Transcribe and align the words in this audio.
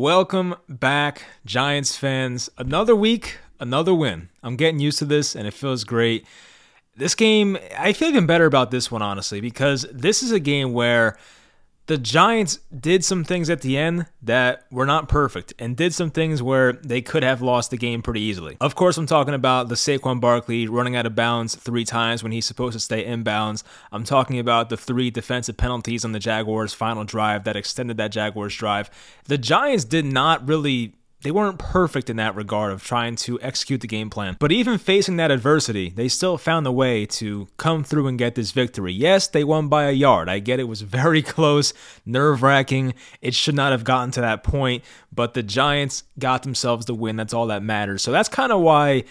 Welcome 0.00 0.54
back, 0.66 1.24
Giants 1.44 1.94
fans. 1.94 2.48
Another 2.56 2.96
week, 2.96 3.36
another 3.60 3.94
win. 3.94 4.30
I'm 4.42 4.56
getting 4.56 4.80
used 4.80 4.98
to 5.00 5.04
this 5.04 5.36
and 5.36 5.46
it 5.46 5.52
feels 5.52 5.84
great. 5.84 6.26
This 6.96 7.14
game, 7.14 7.58
I 7.78 7.92
feel 7.92 8.08
even 8.08 8.24
better 8.24 8.46
about 8.46 8.70
this 8.70 8.90
one, 8.90 9.02
honestly, 9.02 9.42
because 9.42 9.84
this 9.92 10.22
is 10.22 10.32
a 10.32 10.40
game 10.40 10.72
where 10.72 11.18
the 11.90 11.98
Giants 11.98 12.60
did 12.78 13.04
some 13.04 13.24
things 13.24 13.50
at 13.50 13.62
the 13.62 13.76
end 13.76 14.06
that 14.22 14.64
were 14.70 14.86
not 14.86 15.08
perfect 15.08 15.52
and 15.58 15.76
did 15.76 15.92
some 15.92 16.08
things 16.08 16.40
where 16.40 16.74
they 16.74 17.02
could 17.02 17.24
have 17.24 17.42
lost 17.42 17.72
the 17.72 17.76
game 17.76 18.00
pretty 18.00 18.20
easily. 18.20 18.56
Of 18.60 18.76
course, 18.76 18.96
I'm 18.96 19.06
talking 19.06 19.34
about 19.34 19.68
the 19.68 19.74
Saquon 19.74 20.20
Barkley 20.20 20.68
running 20.68 20.94
out 20.94 21.04
of 21.04 21.16
bounds 21.16 21.56
three 21.56 21.84
times 21.84 22.22
when 22.22 22.30
he's 22.30 22.46
supposed 22.46 22.74
to 22.74 22.78
stay 22.78 23.04
in 23.04 23.24
bounds. 23.24 23.64
I'm 23.90 24.04
talking 24.04 24.38
about 24.38 24.68
the 24.68 24.76
three 24.76 25.10
defensive 25.10 25.56
penalties 25.56 26.04
on 26.04 26.12
the 26.12 26.20
Jaguars' 26.20 26.72
final 26.72 27.02
drive 27.02 27.42
that 27.42 27.56
extended 27.56 27.96
that 27.96 28.12
Jaguars 28.12 28.54
drive. 28.54 28.88
The 29.24 29.36
Giants 29.36 29.84
did 29.84 30.04
not 30.04 30.46
really 30.46 30.94
they 31.22 31.30
weren't 31.30 31.58
perfect 31.58 32.08
in 32.08 32.16
that 32.16 32.34
regard 32.34 32.72
of 32.72 32.82
trying 32.82 33.16
to 33.16 33.40
execute 33.40 33.80
the 33.80 33.86
game 33.86 34.10
plan. 34.10 34.36
But 34.38 34.52
even 34.52 34.78
facing 34.78 35.16
that 35.16 35.30
adversity, 35.30 35.90
they 35.90 36.08
still 36.08 36.38
found 36.38 36.66
a 36.66 36.72
way 36.72 37.06
to 37.06 37.48
come 37.56 37.84
through 37.84 38.06
and 38.06 38.18
get 38.18 38.34
this 38.34 38.52
victory. 38.52 38.92
Yes, 38.92 39.28
they 39.28 39.44
won 39.44 39.68
by 39.68 39.84
a 39.84 39.92
yard. 39.92 40.28
I 40.28 40.38
get 40.38 40.60
it 40.60 40.64
was 40.64 40.82
very 40.82 41.22
close, 41.22 41.74
nerve 42.06 42.42
wracking. 42.42 42.94
It 43.20 43.34
should 43.34 43.54
not 43.54 43.72
have 43.72 43.84
gotten 43.84 44.10
to 44.12 44.20
that 44.22 44.42
point, 44.42 44.82
but 45.12 45.34
the 45.34 45.42
Giants 45.42 46.04
got 46.18 46.42
themselves 46.42 46.86
the 46.86 46.94
win. 46.94 47.16
That's 47.16 47.34
all 47.34 47.48
that 47.48 47.62
matters. 47.62 48.02
So 48.02 48.12
that's 48.12 48.28
kind 48.28 48.52
of 48.52 48.60
why 48.60 49.04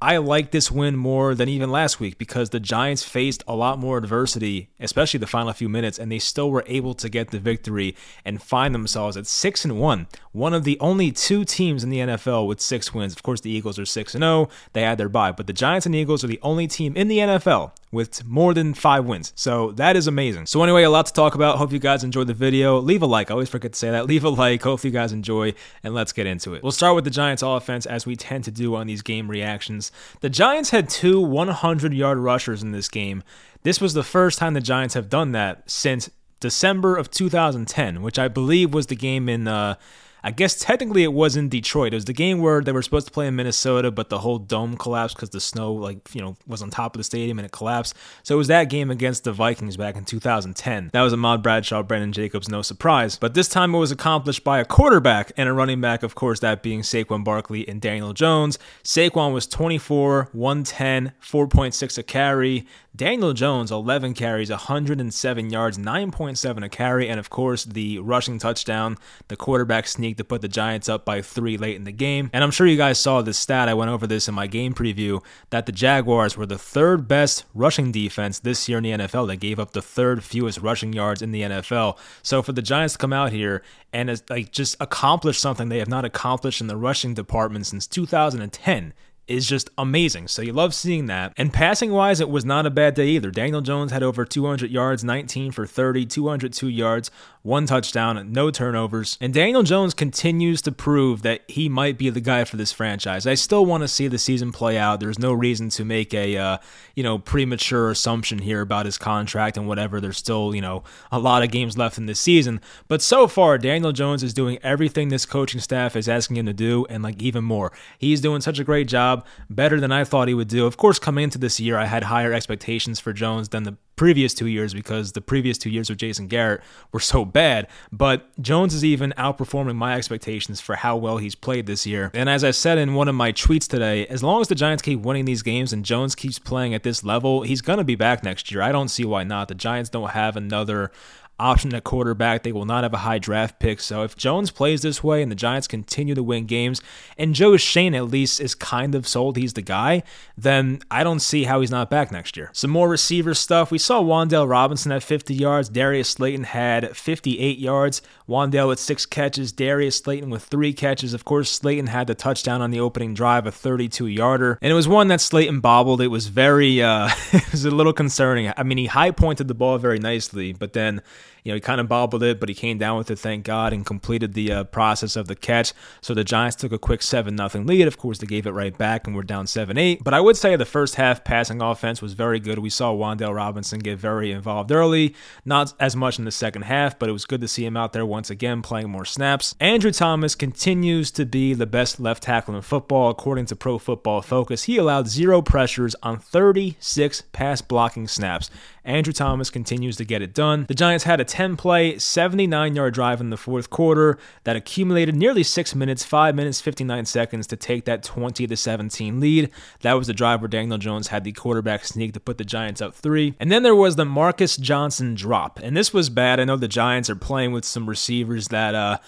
I 0.00 0.18
like 0.18 0.50
this 0.50 0.70
win 0.70 0.94
more 0.94 1.34
than 1.34 1.48
even 1.48 1.70
last 1.70 2.00
week 2.00 2.18
because 2.18 2.50
the 2.50 2.60
Giants 2.60 3.02
faced 3.02 3.42
a 3.48 3.56
lot 3.56 3.78
more 3.78 3.96
adversity, 3.96 4.68
especially 4.78 5.18
the 5.18 5.26
final 5.26 5.52
few 5.54 5.70
minutes, 5.70 5.98
and 5.98 6.12
they 6.12 6.18
still 6.18 6.50
were 6.50 6.64
able 6.66 6.92
to 6.94 7.08
get 7.08 7.30
the 7.30 7.38
victory 7.38 7.96
and 8.22 8.42
find 8.42 8.74
themselves 8.74 9.16
at 9.16 9.26
six 9.26 9.64
and 9.64 9.80
one. 9.80 10.06
One 10.32 10.52
of 10.52 10.64
the 10.64 10.78
only 10.80 11.12
two 11.12 11.46
teams 11.46 11.82
in 11.82 11.88
the 11.88 12.00
NFL 12.00 12.46
with 12.46 12.60
six 12.60 12.92
wins. 12.92 13.14
Of 13.14 13.22
course, 13.22 13.40
the 13.40 13.50
Eagles 13.50 13.78
are 13.78 13.86
six 13.86 14.14
and 14.14 14.22
zero; 14.22 14.50
they 14.74 14.82
had 14.82 14.98
their 14.98 15.08
bye, 15.08 15.32
but 15.32 15.46
the 15.46 15.54
Giants 15.54 15.86
and 15.86 15.94
Eagles 15.94 16.22
are 16.22 16.28
the 16.28 16.40
only 16.42 16.66
team 16.66 16.94
in 16.94 17.08
the 17.08 17.18
NFL 17.18 17.72
with 17.90 18.26
more 18.26 18.52
than 18.52 18.74
five 18.74 19.06
wins. 19.06 19.32
So 19.34 19.72
that 19.72 19.96
is 19.96 20.06
amazing. 20.06 20.46
So 20.46 20.62
anyway, 20.62 20.82
a 20.82 20.90
lot 20.90 21.06
to 21.06 21.12
talk 21.14 21.34
about. 21.34 21.56
Hope 21.56 21.72
you 21.72 21.78
guys 21.78 22.04
enjoyed 22.04 22.26
the 22.26 22.34
video. 22.34 22.78
Leave 22.78 23.00
a 23.00 23.06
like. 23.06 23.30
I 23.30 23.32
always 23.32 23.48
forget 23.48 23.72
to 23.72 23.78
say 23.78 23.90
that. 23.90 24.06
Leave 24.12 24.24
a 24.24 24.28
like. 24.28 24.62
Hope 24.62 24.84
you 24.84 24.90
guys 24.90 25.12
enjoy, 25.12 25.54
and 25.82 25.94
let's 25.94 26.12
get 26.12 26.26
into 26.26 26.52
it. 26.52 26.62
We'll 26.62 26.72
start 26.72 26.94
with 26.94 27.04
the 27.04 27.10
Giants 27.10 27.42
offense 27.42 27.86
as 27.86 28.04
we 28.04 28.14
tend 28.14 28.44
to 28.44 28.50
do 28.50 28.74
on 28.76 28.86
these 28.86 29.00
game 29.02 29.28
reactions. 29.30 29.85
The 30.20 30.30
Giants 30.30 30.70
had 30.70 30.88
two 30.88 31.20
100 31.20 31.92
yard 31.92 32.18
rushers 32.18 32.62
in 32.62 32.72
this 32.72 32.88
game. 32.88 33.22
This 33.62 33.80
was 33.80 33.94
the 33.94 34.02
first 34.02 34.38
time 34.38 34.54
the 34.54 34.60
Giants 34.60 34.94
have 34.94 35.08
done 35.08 35.32
that 35.32 35.68
since 35.70 36.10
December 36.40 36.96
of 36.96 37.10
2010, 37.10 38.02
which 38.02 38.18
I 38.18 38.28
believe 38.28 38.72
was 38.72 38.86
the 38.86 38.96
game 38.96 39.28
in. 39.28 39.48
Uh, 39.48 39.76
I 40.22 40.30
guess 40.30 40.58
technically 40.58 41.04
it 41.04 41.12
was 41.12 41.36
in 41.36 41.48
Detroit. 41.48 41.92
It 41.92 41.96
was 41.96 42.04
the 42.06 42.12
game 42.12 42.40
where 42.40 42.60
they 42.60 42.72
were 42.72 42.82
supposed 42.82 43.06
to 43.06 43.12
play 43.12 43.26
in 43.26 43.36
Minnesota, 43.36 43.90
but 43.90 44.08
the 44.08 44.18
whole 44.18 44.38
dome 44.38 44.76
collapsed 44.76 45.16
because 45.16 45.30
the 45.30 45.40
snow, 45.40 45.72
like, 45.72 46.14
you 46.14 46.20
know, 46.20 46.36
was 46.46 46.62
on 46.62 46.70
top 46.70 46.94
of 46.94 46.98
the 46.98 47.04
stadium 47.04 47.38
and 47.38 47.46
it 47.46 47.52
collapsed. 47.52 47.94
So 48.22 48.34
it 48.34 48.38
was 48.38 48.48
that 48.48 48.70
game 48.70 48.90
against 48.90 49.24
the 49.24 49.32
Vikings 49.32 49.76
back 49.76 49.96
in 49.96 50.04
2010. 50.04 50.90
That 50.92 51.02
was 51.02 51.12
Ahmad 51.12 51.42
Bradshaw, 51.42 51.82
Brandon 51.82 52.12
Jacobs, 52.12 52.48
no 52.48 52.62
surprise. 52.62 53.16
But 53.18 53.34
this 53.34 53.48
time 53.48 53.74
it 53.74 53.78
was 53.78 53.92
accomplished 53.92 54.42
by 54.42 54.58
a 54.58 54.64
quarterback 54.64 55.32
and 55.36 55.48
a 55.48 55.52
running 55.52 55.80
back, 55.80 56.02
of 56.02 56.14
course, 56.14 56.40
that 56.40 56.62
being 56.62 56.80
Saquon 56.80 57.22
Barkley 57.22 57.68
and 57.68 57.80
Daniel 57.80 58.12
Jones. 58.12 58.58
Saquon 58.82 59.32
was 59.32 59.46
24, 59.46 60.30
110, 60.32 61.12
4.6 61.22 61.98
a 61.98 62.02
carry. 62.02 62.66
Daniel 62.96 63.34
Jones, 63.34 63.70
11 63.70 64.14
carries, 64.14 64.48
107 64.48 65.50
yards, 65.50 65.76
9.7 65.76 66.64
a 66.64 66.68
carry, 66.70 67.08
and 67.08 67.20
of 67.20 67.28
course 67.28 67.64
the 67.64 67.98
rushing 67.98 68.38
touchdown, 68.38 68.96
the 69.28 69.36
quarterback 69.36 69.86
sneak 69.86 70.05
to 70.14 70.24
put 70.24 70.40
the 70.40 70.48
Giants 70.48 70.88
up 70.88 71.04
by 71.04 71.22
three 71.22 71.56
late 71.56 71.76
in 71.76 71.84
the 71.84 71.92
game. 71.92 72.30
And 72.32 72.42
I'm 72.42 72.50
sure 72.50 72.66
you 72.66 72.76
guys 72.76 72.98
saw 72.98 73.22
this 73.22 73.38
stat. 73.38 73.68
I 73.68 73.74
went 73.74 73.90
over 73.90 74.06
this 74.06 74.28
in 74.28 74.34
my 74.34 74.46
game 74.46 74.74
preview 74.74 75.22
that 75.50 75.66
the 75.66 75.72
Jaguars 75.72 76.36
were 76.36 76.46
the 76.46 76.58
third 76.58 77.08
best 77.08 77.44
rushing 77.54 77.92
defense 77.92 78.38
this 78.38 78.68
year 78.68 78.78
in 78.78 78.84
the 78.84 78.90
NFL. 78.90 79.26
They 79.26 79.36
gave 79.36 79.58
up 79.58 79.72
the 79.72 79.82
third 79.82 80.24
fewest 80.24 80.58
rushing 80.58 80.92
yards 80.92 81.22
in 81.22 81.32
the 81.32 81.42
NFL. 81.42 81.98
So 82.22 82.42
for 82.42 82.52
the 82.52 82.62
Giants 82.62 82.94
to 82.94 82.98
come 82.98 83.12
out 83.12 83.32
here 83.32 83.62
and 83.92 84.10
uh, 84.10 84.16
like 84.30 84.52
just 84.52 84.76
accomplish 84.80 85.38
something 85.38 85.68
they 85.68 85.78
have 85.78 85.88
not 85.88 86.04
accomplished 86.04 86.60
in 86.60 86.66
the 86.66 86.76
rushing 86.76 87.14
department 87.14 87.66
since 87.66 87.86
2010 87.86 88.92
is 89.28 89.46
just 89.46 89.70
amazing. 89.76 90.28
So 90.28 90.42
you 90.42 90.52
love 90.52 90.74
seeing 90.74 91.06
that. 91.06 91.32
And 91.36 91.52
passing 91.52 91.90
wise, 91.90 92.20
it 92.20 92.30
was 92.30 92.44
not 92.44 92.66
a 92.66 92.70
bad 92.70 92.94
day 92.94 93.08
either. 93.08 93.30
Daniel 93.30 93.60
Jones 93.60 93.92
had 93.92 94.02
over 94.02 94.24
200 94.24 94.70
yards, 94.70 95.02
19 95.02 95.52
for 95.52 95.66
30, 95.66 96.06
202 96.06 96.68
yards, 96.68 97.10
one 97.46 97.64
touchdown, 97.64 98.32
no 98.32 98.50
turnovers. 98.50 99.16
And 99.20 99.32
Daniel 99.32 99.62
Jones 99.62 99.94
continues 99.94 100.60
to 100.62 100.72
prove 100.72 101.22
that 101.22 101.42
he 101.46 101.68
might 101.68 101.96
be 101.96 102.10
the 102.10 102.20
guy 102.20 102.42
for 102.42 102.56
this 102.56 102.72
franchise. 102.72 103.24
I 103.24 103.34
still 103.34 103.64
want 103.64 103.82
to 103.82 103.88
see 103.88 104.08
the 104.08 104.18
season 104.18 104.50
play 104.50 104.76
out. 104.76 104.98
There's 104.98 105.20
no 105.20 105.32
reason 105.32 105.68
to 105.70 105.84
make 105.84 106.12
a 106.12 106.36
uh, 106.36 106.58
you 106.96 107.04
know 107.04 107.18
premature 107.18 107.90
assumption 107.90 108.40
here 108.40 108.62
about 108.62 108.84
his 108.84 108.98
contract 108.98 109.56
and 109.56 109.68
whatever. 109.68 110.00
There's 110.00 110.16
still 110.16 110.56
you 110.56 110.60
know 110.60 110.82
a 111.12 111.20
lot 111.20 111.44
of 111.44 111.52
games 111.52 111.78
left 111.78 111.98
in 111.98 112.06
this 112.06 112.18
season, 112.18 112.60
but 112.88 113.00
so 113.00 113.28
far 113.28 113.58
Daniel 113.58 113.92
Jones 113.92 114.24
is 114.24 114.34
doing 114.34 114.58
everything 114.64 115.08
this 115.08 115.24
coaching 115.24 115.60
staff 115.60 115.94
is 115.94 116.08
asking 116.08 116.38
him 116.38 116.46
to 116.46 116.52
do, 116.52 116.84
and 116.90 117.04
like 117.04 117.22
even 117.22 117.44
more. 117.44 117.70
He's 117.96 118.20
doing 118.20 118.40
such 118.40 118.58
a 118.58 118.64
great 118.64 118.88
job, 118.88 119.15
better 119.50 119.80
than 119.80 119.92
I 119.92 120.04
thought 120.04 120.28
he 120.28 120.34
would 120.34 120.48
do. 120.48 120.66
Of 120.66 120.76
course, 120.76 120.98
coming 120.98 121.24
into 121.24 121.38
this 121.38 121.60
year, 121.60 121.76
I 121.78 121.86
had 121.86 122.04
higher 122.04 122.32
expectations 122.32 123.00
for 123.00 123.12
Jones 123.12 123.50
than 123.50 123.64
the 123.64 123.76
previous 123.96 124.34
two 124.34 124.46
years 124.46 124.74
because 124.74 125.12
the 125.12 125.20
previous 125.20 125.56
two 125.56 125.70
years 125.70 125.88
with 125.88 125.98
Jason 125.98 126.26
Garrett 126.28 126.60
were 126.92 127.00
so 127.00 127.24
bad. 127.24 127.66
But 127.90 128.28
Jones 128.40 128.74
is 128.74 128.84
even 128.84 129.14
outperforming 129.16 129.76
my 129.76 129.94
expectations 129.94 130.60
for 130.60 130.76
how 130.76 130.96
well 130.96 131.16
he's 131.16 131.34
played 131.34 131.66
this 131.66 131.86
year. 131.86 132.10
And 132.14 132.28
as 132.28 132.44
I 132.44 132.50
said 132.50 132.78
in 132.78 132.94
one 132.94 133.08
of 133.08 133.14
my 133.14 133.32
tweets 133.32 133.66
today, 133.66 134.06
as 134.06 134.22
long 134.22 134.40
as 134.42 134.48
the 134.48 134.54
Giants 134.54 134.82
keep 134.82 135.00
winning 135.00 135.24
these 135.24 135.42
games 135.42 135.72
and 135.72 135.84
Jones 135.84 136.14
keeps 136.14 136.38
playing 136.38 136.74
at 136.74 136.82
this 136.82 137.02
level, 137.02 137.42
he's 137.42 137.62
going 137.62 137.78
to 137.78 137.84
be 137.84 137.96
back 137.96 138.22
next 138.22 138.52
year. 138.52 138.62
I 138.62 138.70
don't 138.70 138.88
see 138.88 139.04
why 139.04 139.24
not. 139.24 139.48
The 139.48 139.54
Giants 139.54 139.90
don't 139.90 140.10
have 140.10 140.36
another 140.36 140.92
option 141.38 141.74
at 141.74 141.84
quarterback. 141.84 142.42
They 142.42 142.52
will 142.52 142.64
not 142.64 142.82
have 142.82 142.94
a 142.94 142.98
high 142.98 143.18
draft 143.18 143.58
pick. 143.58 143.80
So 143.80 144.02
if 144.02 144.16
Jones 144.16 144.50
plays 144.50 144.82
this 144.82 145.02
way 145.02 145.22
and 145.22 145.30
the 145.30 145.36
Giants 145.36 145.66
continue 145.66 146.14
to 146.14 146.22
win 146.22 146.46
games, 146.46 146.80
and 147.18 147.34
Joe 147.34 147.56
Schoen 147.56 147.94
at 147.94 148.06
least 148.06 148.40
is 148.40 148.54
kind 148.54 148.94
of 148.94 149.06
sold 149.06 149.36
he's 149.36 149.52
the 149.52 149.62
guy, 149.62 150.02
then 150.36 150.80
I 150.90 151.04
don't 151.04 151.20
see 151.20 151.44
how 151.44 151.60
he's 151.60 151.70
not 151.70 151.90
back 151.90 152.10
next 152.10 152.36
year. 152.36 152.50
Some 152.52 152.70
more 152.70 152.88
receiver 152.88 153.34
stuff. 153.34 153.70
We 153.70 153.78
saw 153.78 154.02
Wan'Dale 154.02 154.48
Robinson 154.48 154.92
at 154.92 155.02
50 155.02 155.34
yards. 155.34 155.68
Darius 155.68 156.08
Slayton 156.08 156.44
had 156.44 156.96
58 156.96 157.58
yards. 157.58 158.02
Wan'Dale 158.28 158.68
with 158.68 158.80
six 158.80 159.06
catches. 159.06 159.52
Darius 159.52 159.98
Slayton 159.98 160.30
with 160.30 160.44
three 160.44 160.72
catches. 160.72 161.14
Of 161.14 161.24
course, 161.24 161.50
Slayton 161.50 161.88
had 161.88 162.06
the 162.06 162.14
touchdown 162.14 162.60
on 162.60 162.70
the 162.70 162.80
opening 162.80 163.14
drive, 163.14 163.46
a 163.46 163.52
32 163.52 164.06
yarder. 164.06 164.58
And 164.62 164.70
it 164.70 164.74
was 164.74 164.88
one 164.88 165.08
that 165.08 165.20
Slayton 165.20 165.60
bobbled. 165.60 166.00
It 166.00 166.08
was 166.08 166.28
very, 166.28 166.82
uh, 166.82 167.08
it 167.32 167.50
was 167.52 167.64
a 167.64 167.70
little 167.70 167.92
concerning. 167.92 168.52
I 168.56 168.62
mean, 168.62 168.78
he 168.78 168.86
high 168.86 169.10
pointed 169.10 169.48
the 169.48 169.54
ball 169.54 169.78
very 169.78 169.98
nicely, 169.98 170.52
but 170.52 170.72
then 170.72 171.02
you 171.46 171.52
know, 171.52 171.54
he 171.54 171.60
kind 171.60 171.80
of 171.80 171.86
bobbled 171.86 172.24
it, 172.24 172.40
but 172.40 172.48
he 172.48 172.56
came 172.56 172.76
down 172.76 172.98
with 172.98 173.08
it, 173.08 173.20
thank 173.20 173.44
God, 173.44 173.72
and 173.72 173.86
completed 173.86 174.34
the 174.34 174.50
uh, 174.50 174.64
process 174.64 175.14
of 175.14 175.28
the 175.28 175.36
catch. 175.36 175.72
So 176.00 176.12
the 176.12 176.24
Giants 176.24 176.56
took 176.56 176.72
a 176.72 176.78
quick 176.78 177.02
7 177.02 177.36
0 177.36 177.64
lead. 177.64 177.86
Of 177.86 177.98
course, 177.98 178.18
they 178.18 178.26
gave 178.26 178.48
it 178.48 178.50
right 178.50 178.76
back 178.76 179.06
and 179.06 179.14
we're 179.14 179.22
down 179.22 179.46
7 179.46 179.78
8. 179.78 180.02
But 180.02 180.12
I 180.12 180.20
would 180.20 180.36
say 180.36 180.56
the 180.56 180.64
first 180.64 180.96
half 180.96 181.22
passing 181.22 181.62
offense 181.62 182.02
was 182.02 182.14
very 182.14 182.40
good. 182.40 182.58
We 182.58 182.68
saw 182.68 182.92
Wan'Dale 182.92 183.32
Robinson 183.32 183.78
get 183.78 183.96
very 183.96 184.32
involved 184.32 184.72
early, 184.72 185.14
not 185.44 185.72
as 185.78 185.94
much 185.94 186.18
in 186.18 186.24
the 186.24 186.32
second 186.32 186.62
half, 186.62 186.98
but 186.98 187.08
it 187.08 187.12
was 187.12 187.24
good 187.24 187.42
to 187.42 187.48
see 187.48 187.64
him 187.64 187.76
out 187.76 187.92
there 187.92 188.04
once 188.04 188.28
again 188.28 188.60
playing 188.60 188.90
more 188.90 189.04
snaps. 189.04 189.54
Andrew 189.60 189.92
Thomas 189.92 190.34
continues 190.34 191.12
to 191.12 191.24
be 191.24 191.54
the 191.54 191.64
best 191.64 192.00
left 192.00 192.24
tackle 192.24 192.56
in 192.56 192.62
football, 192.62 193.08
according 193.08 193.46
to 193.46 193.54
Pro 193.54 193.78
Football 193.78 194.20
Focus. 194.20 194.64
He 194.64 194.78
allowed 194.78 195.06
zero 195.06 195.42
pressures 195.42 195.94
on 196.02 196.18
36 196.18 197.22
pass 197.30 197.62
blocking 197.62 198.08
snaps. 198.08 198.50
Andrew 198.86 199.12
Thomas 199.12 199.50
continues 199.50 199.96
to 199.96 200.04
get 200.04 200.22
it 200.22 200.32
done. 200.32 200.64
The 200.68 200.74
Giants 200.74 201.04
had 201.04 201.20
a 201.20 201.24
10 201.24 201.35
play, 201.56 201.98
79 201.98 202.74
yard 202.74 202.94
drive 202.94 203.20
in 203.20 203.30
the 203.30 203.36
fourth 203.36 203.70
quarter 203.70 204.18
that 204.44 204.56
accumulated 204.56 205.14
nearly 205.14 205.42
six 205.42 205.74
minutes, 205.74 206.04
five 206.04 206.34
minutes, 206.34 206.60
59 206.60 207.04
seconds 207.04 207.46
to 207.48 207.56
take 207.56 207.84
that 207.84 208.02
20 208.02 208.46
to 208.46 208.56
17 208.56 209.20
lead. 209.20 209.50
That 209.82 209.94
was 209.94 210.06
the 210.06 210.12
drive 210.12 210.40
where 210.40 210.48
Daniel 210.48 210.78
Jones 210.78 211.08
had 211.08 211.24
the 211.24 211.32
quarterback 211.32 211.84
sneak 211.84 212.14
to 212.14 212.20
put 212.20 212.38
the 212.38 212.44
Giants 212.44 212.80
up 212.80 212.94
three. 212.94 213.34
And 213.38 213.52
then 213.52 213.62
there 213.62 213.74
was 213.74 213.96
the 213.96 214.04
Marcus 214.04 214.56
Johnson 214.56 215.14
drop. 215.14 215.60
And 215.62 215.76
this 215.76 215.92
was 215.92 216.10
bad. 216.10 216.40
I 216.40 216.44
know 216.44 216.56
the 216.56 216.68
Giants 216.68 217.10
are 217.10 217.16
playing 217.16 217.52
with 217.52 217.64
some 217.64 217.88
receivers 217.88 218.48
that, 218.48 218.74
uh, 218.74 218.98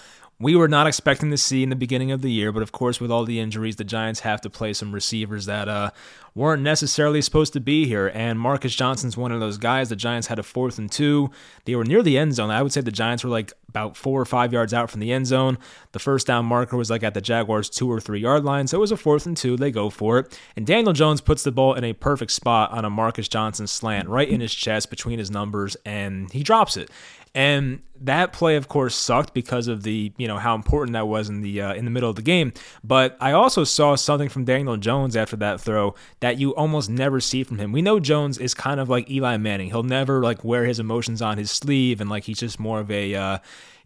we 0.41 0.55
were 0.55 0.69
not 0.69 0.87
expecting 0.87 1.31
to 1.31 1.37
see 1.37 1.63
in 1.63 1.69
the 1.69 1.75
beginning 1.75 2.11
of 2.11 2.21
the 2.21 2.31
year, 2.31 2.53
but 2.53 2.63
of 2.63 2.71
course, 2.71 3.01
with 3.01 3.11
all 3.11 3.25
the 3.25 3.39
injuries, 3.41 3.75
the 3.75 3.83
Giants 3.83 4.21
have 4.21 4.39
to 4.41 4.49
play 4.49 4.71
some 4.71 4.93
receivers 4.93 5.45
that 5.47 5.67
uh, 5.67 5.91
weren't 6.33 6.61
necessarily 6.61 7.21
supposed 7.21 7.51
to 7.53 7.59
be 7.59 7.85
here. 7.85 8.09
And 8.13 8.39
Marcus 8.39 8.73
Johnson's 8.73 9.17
one 9.17 9.33
of 9.33 9.41
those 9.41 9.57
guys. 9.57 9.89
The 9.89 9.97
Giants 9.97 10.27
had 10.27 10.39
a 10.39 10.43
fourth 10.43 10.77
and 10.77 10.89
two. 10.89 11.29
They 11.65 11.75
were 11.75 11.83
near 11.83 12.01
the 12.01 12.17
end 12.17 12.35
zone. 12.35 12.51
I 12.51 12.63
would 12.63 12.71
say 12.71 12.79
the 12.79 12.89
Giants 12.89 13.25
were 13.25 13.29
like 13.29 13.51
about 13.67 13.97
four 13.97 14.21
or 14.21 14.25
five 14.25 14.53
yards 14.53 14.73
out 14.73 14.89
from 14.89 15.01
the 15.01 15.11
end 15.11 15.27
zone. 15.27 15.57
The 15.91 15.99
first 15.99 16.27
down 16.27 16.45
marker 16.45 16.77
was 16.77 16.89
like 16.89 17.03
at 17.03 17.13
the 17.13 17.21
Jaguars' 17.21 17.69
two 17.69 17.91
or 17.91 17.99
three 17.99 18.21
yard 18.21 18.45
line. 18.45 18.67
So 18.67 18.77
it 18.77 18.81
was 18.81 18.93
a 18.93 18.97
fourth 18.97 19.25
and 19.25 19.35
two. 19.35 19.57
They 19.57 19.71
go 19.71 19.89
for 19.89 20.19
it. 20.19 20.39
And 20.55 20.65
Daniel 20.65 20.93
Jones 20.93 21.19
puts 21.19 21.43
the 21.43 21.51
ball 21.51 21.73
in 21.73 21.83
a 21.83 21.91
perfect 21.91 22.31
spot 22.31 22.71
on 22.71 22.85
a 22.85 22.89
Marcus 22.89 23.27
Johnson 23.27 23.67
slant 23.67 24.07
right 24.07 24.29
in 24.29 24.39
his 24.39 24.55
chest 24.55 24.89
between 24.89 25.19
his 25.19 25.29
numbers, 25.29 25.75
and 25.85 26.31
he 26.31 26.43
drops 26.43 26.77
it. 26.77 26.89
And 27.39 27.83
that 28.01 28.33
play, 28.33 28.57
of 28.57 28.67
course, 28.67 28.93
sucked 28.93 29.33
because 29.33 29.69
of 29.69 29.83
the 29.83 30.11
you 30.17 30.27
know 30.27 30.35
how 30.35 30.55
important 30.55 30.91
that 30.91 31.07
was 31.07 31.29
in 31.29 31.39
the 31.39 31.61
uh, 31.61 31.73
in 31.73 31.85
the 31.85 31.91
middle 31.91 32.09
of 32.09 32.17
the 32.17 32.21
game. 32.21 32.51
But 32.83 33.15
I 33.21 33.31
also 33.31 33.63
saw 33.63 33.95
something 33.95 34.27
from 34.27 34.43
Daniel 34.43 34.75
Jones 34.75 35.15
after 35.15 35.37
that 35.37 35.61
throw 35.61 35.95
that 36.19 36.37
you 36.37 36.53
almost 36.53 36.89
never 36.89 37.21
see 37.21 37.45
from 37.45 37.57
him. 37.57 37.71
We 37.71 37.81
know 37.81 38.01
Jones 38.01 38.39
is 38.39 38.53
kind 38.53 38.81
of 38.81 38.89
like 38.89 39.09
Eli 39.09 39.37
Manning. 39.37 39.69
He'll 39.69 39.83
never 39.83 40.21
like 40.21 40.43
wear 40.43 40.65
his 40.65 40.81
emotions 40.81 41.21
on 41.21 41.37
his 41.37 41.49
sleeve, 41.49 42.01
and 42.01 42.09
like 42.09 42.25
he's 42.25 42.39
just 42.39 42.59
more 42.59 42.81
of 42.81 42.91
a 42.91 43.15
uh, 43.15 43.37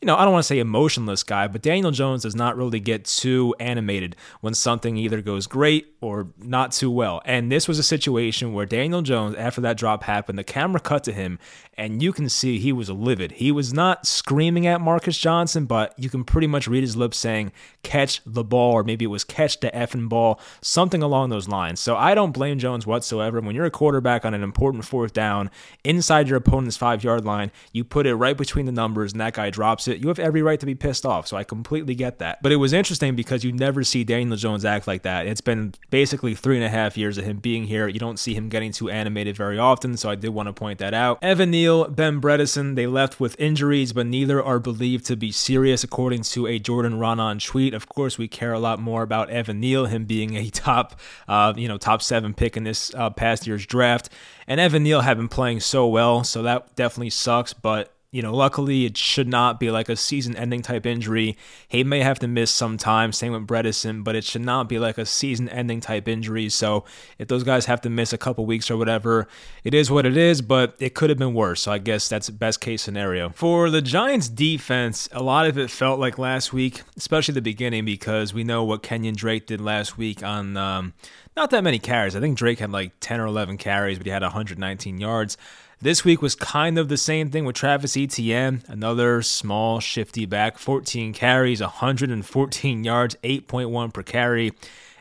you 0.04 0.08
know, 0.08 0.18
I 0.18 0.26
don't 0.26 0.34
want 0.34 0.44
to 0.44 0.48
say 0.48 0.60
emotionless 0.60 1.24
guy, 1.24 1.48
but 1.48 1.62
Daniel 1.62 1.92
Jones 1.92 2.24
does 2.24 2.36
not 2.36 2.58
really 2.58 2.82
get 2.82 3.06
too 3.06 3.56
animated 3.58 4.18
when 4.42 4.54
something 4.54 4.98
either 4.98 5.22
goes 5.22 5.48
great 5.48 5.96
or 6.02 6.28
not 6.38 6.74
too 6.74 6.92
well. 6.92 7.22
And 7.24 7.50
this 7.50 7.70
was 7.70 7.80
a 7.80 7.84
situation 7.84 8.52
where 8.52 8.66
Daniel 8.66 9.02
Jones, 9.02 9.34
after 9.36 9.62
that 9.62 9.78
drop 9.78 10.04
happened, 10.04 10.38
the 10.38 10.44
camera 10.44 10.82
cut 10.82 11.06
to 11.06 11.14
him, 11.14 11.40
and 11.76 12.04
you 12.04 12.12
can 12.12 12.28
see 12.28 12.60
he 12.60 12.74
was 12.74 12.90
livid. 12.90 13.32
He 13.32 13.50
was 13.50 13.74
not 13.74 14.06
screaming 14.06 14.68
at 14.68 14.82
Marcus 14.82 15.18
Johnson, 15.18 15.66
but 15.66 15.98
you 15.98 16.10
can 16.10 16.26
pretty 16.26 16.48
much 16.48 16.68
read 16.68 16.82
his 16.82 16.98
lips 16.98 17.18
saying, 17.18 17.54
catch 17.82 18.20
the 18.26 18.44
ball, 18.44 18.74
or 18.74 18.84
maybe 18.84 19.06
it 19.06 19.08
was 19.08 19.24
catch 19.24 19.62
the 19.62 19.72
effing 19.72 20.10
ball, 20.10 20.38
something 20.62 21.02
along 21.02 21.30
those 21.30 21.48
lines. 21.48 21.80
So 21.80 21.96
I 21.96 22.14
don't 22.14 22.34
blame 22.34 22.60
Jones 22.60 22.86
whatsoever. 22.86 23.40
When 23.40 23.56
you're 23.56 23.64
a 23.64 23.72
quarterback 23.72 24.26
on 24.26 24.34
an 24.34 24.44
important 24.44 24.84
fourth 24.84 25.14
down 25.14 25.50
inside 25.86 26.28
your 26.28 26.38
opponent's 26.38 26.76
five 26.76 27.06
yard 27.06 27.24
line, 27.24 27.52
you 27.72 27.86
put 27.86 28.06
it 28.06 28.16
right 28.16 28.36
between 28.36 28.66
the 28.66 28.74
numbers, 28.74 29.14
and 29.14 29.22
that 29.22 29.34
guy 29.34 29.50
drops 29.50 29.88
it 29.88 29.93
you 30.02 30.08
have 30.08 30.20
every 30.20 30.42
right 30.42 30.60
to 30.60 30.66
be 30.66 30.76
pissed 30.76 31.06
off. 31.06 31.28
So 31.28 31.38
I 31.38 31.44
completely 31.44 31.96
get 31.96 32.20
that. 32.20 32.42
But 32.42 32.52
it 32.52 32.58
was 32.58 32.74
interesting 32.74 33.16
because 33.16 33.44
you 33.44 33.52
never 33.52 33.84
see 33.84 34.04
Daniel 34.04 34.38
Jones 34.38 34.66
act 34.66 34.88
like 34.88 35.04
that. 35.04 35.28
It's 35.28 35.42
been 35.42 35.74
basically 35.90 36.36
three 36.36 36.56
and 36.56 36.66
a 36.66 36.70
half 36.70 36.98
years 36.98 37.18
of 37.18 37.26
him 37.26 37.38
being 37.38 37.66
here. 37.66 37.88
You 37.88 38.00
don't 38.00 38.20
see 38.20 38.34
him 38.34 38.50
getting 38.50 38.72
too 38.72 38.90
animated 38.90 39.38
very 39.38 39.58
often. 39.58 39.98
So 39.98 40.10
I 40.10 40.16
did 40.16 40.30
want 40.30 40.48
to 40.48 40.54
point 40.54 40.80
that 40.80 40.94
out. 40.94 41.20
Evan 41.22 41.52
Neal, 41.52 41.88
Ben 41.88 42.20
Bredeson, 42.20 42.76
they 42.76 42.88
left 42.88 43.20
with 43.20 43.40
injuries, 43.40 43.94
but 43.94 44.06
neither 44.08 44.44
are 44.44 44.60
believed 44.60 45.06
to 45.06 45.16
be 45.16 45.32
serious, 45.32 45.84
according 45.84 46.24
to 46.24 46.48
a 46.48 46.60
Jordan 46.60 46.94
Raanan 46.94 47.44
tweet. 47.44 47.74
Of 47.74 47.88
course, 47.88 48.18
we 48.18 48.28
care 48.28 48.54
a 48.54 48.60
lot 48.60 48.80
more 48.80 49.04
about 49.04 49.30
Evan 49.30 49.60
Neal, 49.60 49.86
him 49.86 50.06
being 50.06 50.36
a 50.36 50.50
top, 50.50 51.00
uh, 51.28 51.54
you 51.56 51.68
know, 51.68 51.78
top 51.78 52.02
seven 52.02 52.34
pick 52.34 52.58
in 52.58 52.64
this 52.64 52.94
uh, 52.96 53.10
past 53.10 53.48
year's 53.48 53.66
draft. 53.66 54.10
And 54.48 54.60
Evan 54.60 54.84
Neal 54.84 55.02
had 55.02 55.18
been 55.18 55.30
playing 55.30 55.62
so 55.62 55.88
well, 55.88 56.24
so 56.24 56.44
that 56.44 56.76
definitely 56.76 57.12
sucks. 57.12 57.54
But 57.54 57.93
you 58.14 58.22
know, 58.22 58.34
luckily 58.34 58.86
it 58.86 58.96
should 58.96 59.28
not 59.28 59.60
be 59.60 59.72
like 59.72 59.90
a 59.90 59.96
season 59.96 60.36
ending 60.36 60.62
type 60.62 60.86
injury. 60.86 61.36
He 61.68 61.84
may 61.84 62.02
have 62.02 62.20
to 62.20 62.28
miss 62.28 62.52
some 62.52 62.78
time, 62.78 63.12
same 63.12 63.34
with 63.34 63.48
Bredeson, 63.48 64.04
but 64.04 64.16
it 64.16 64.24
should 64.24 64.46
not 64.46 64.70
be 64.70 64.78
like 64.78 65.00
a 65.00 65.06
season 65.06 65.50
ending 65.50 65.82
type 65.82 66.08
injury. 66.08 66.50
So 66.50 66.86
if 67.18 67.28
those 67.28 67.44
guys 67.44 67.66
have 67.66 67.82
to 67.82 67.90
miss 67.90 68.14
a 68.14 68.20
couple 68.20 68.46
weeks 68.46 68.70
or 68.70 68.78
whatever, 68.78 69.28
it 69.64 69.74
is 69.74 69.90
what 69.90 70.06
it 70.06 70.16
is, 70.16 70.44
but 70.44 70.76
it 70.78 70.94
could 70.94 71.10
have 71.10 71.18
been 71.18 71.34
worse. 71.34 71.64
So 71.64 71.72
I 71.72 71.80
guess 71.80 72.08
that's 72.08 72.30
best 72.30 72.62
case 72.62 72.84
scenario. 72.84 73.30
For 73.30 73.72
the 73.72 73.82
Giants 73.82 74.30
defense, 74.30 75.10
a 75.12 75.24
lot 75.24 75.48
of 75.48 75.58
it 75.58 75.72
felt 75.72 76.00
like 76.00 76.20
last 76.20 76.54
week, 76.54 76.84
especially 76.96 77.34
the 77.34 77.42
beginning, 77.42 77.84
because 77.84 78.32
we 78.32 78.44
know 78.44 78.64
what 78.64 78.84
Kenyon 78.84 79.16
Drake 79.16 79.48
did 79.48 79.60
last 79.60 79.98
week 79.98 80.22
on 80.22 80.56
um, 80.56 80.94
not 81.36 81.50
that 81.50 81.64
many 81.64 81.80
carries. 81.80 82.16
I 82.16 82.20
think 82.20 82.38
Drake 82.38 82.60
had 82.60 82.72
like 82.72 82.92
10 83.00 83.20
or 83.20 83.26
11 83.26 83.58
carries, 83.58 83.98
but 83.98 84.06
he 84.06 84.12
had 84.12 84.22
119 84.22 85.00
yards. 85.00 85.36
This 85.84 86.06
week 86.06 86.22
was 86.22 86.34
kind 86.34 86.78
of 86.78 86.88
the 86.88 86.96
same 86.96 87.30
thing 87.30 87.44
with 87.44 87.58
Travis 87.58 87.98
Etienne, 87.98 88.64
another 88.70 89.22
small, 89.22 89.82
shifty 89.82 90.26
back, 90.26 90.58
14 90.58 91.12
carries, 91.12 91.60
114 91.60 92.84
yards, 92.86 93.18
8.1 93.22 93.94
per 93.94 94.02
carry 94.02 94.54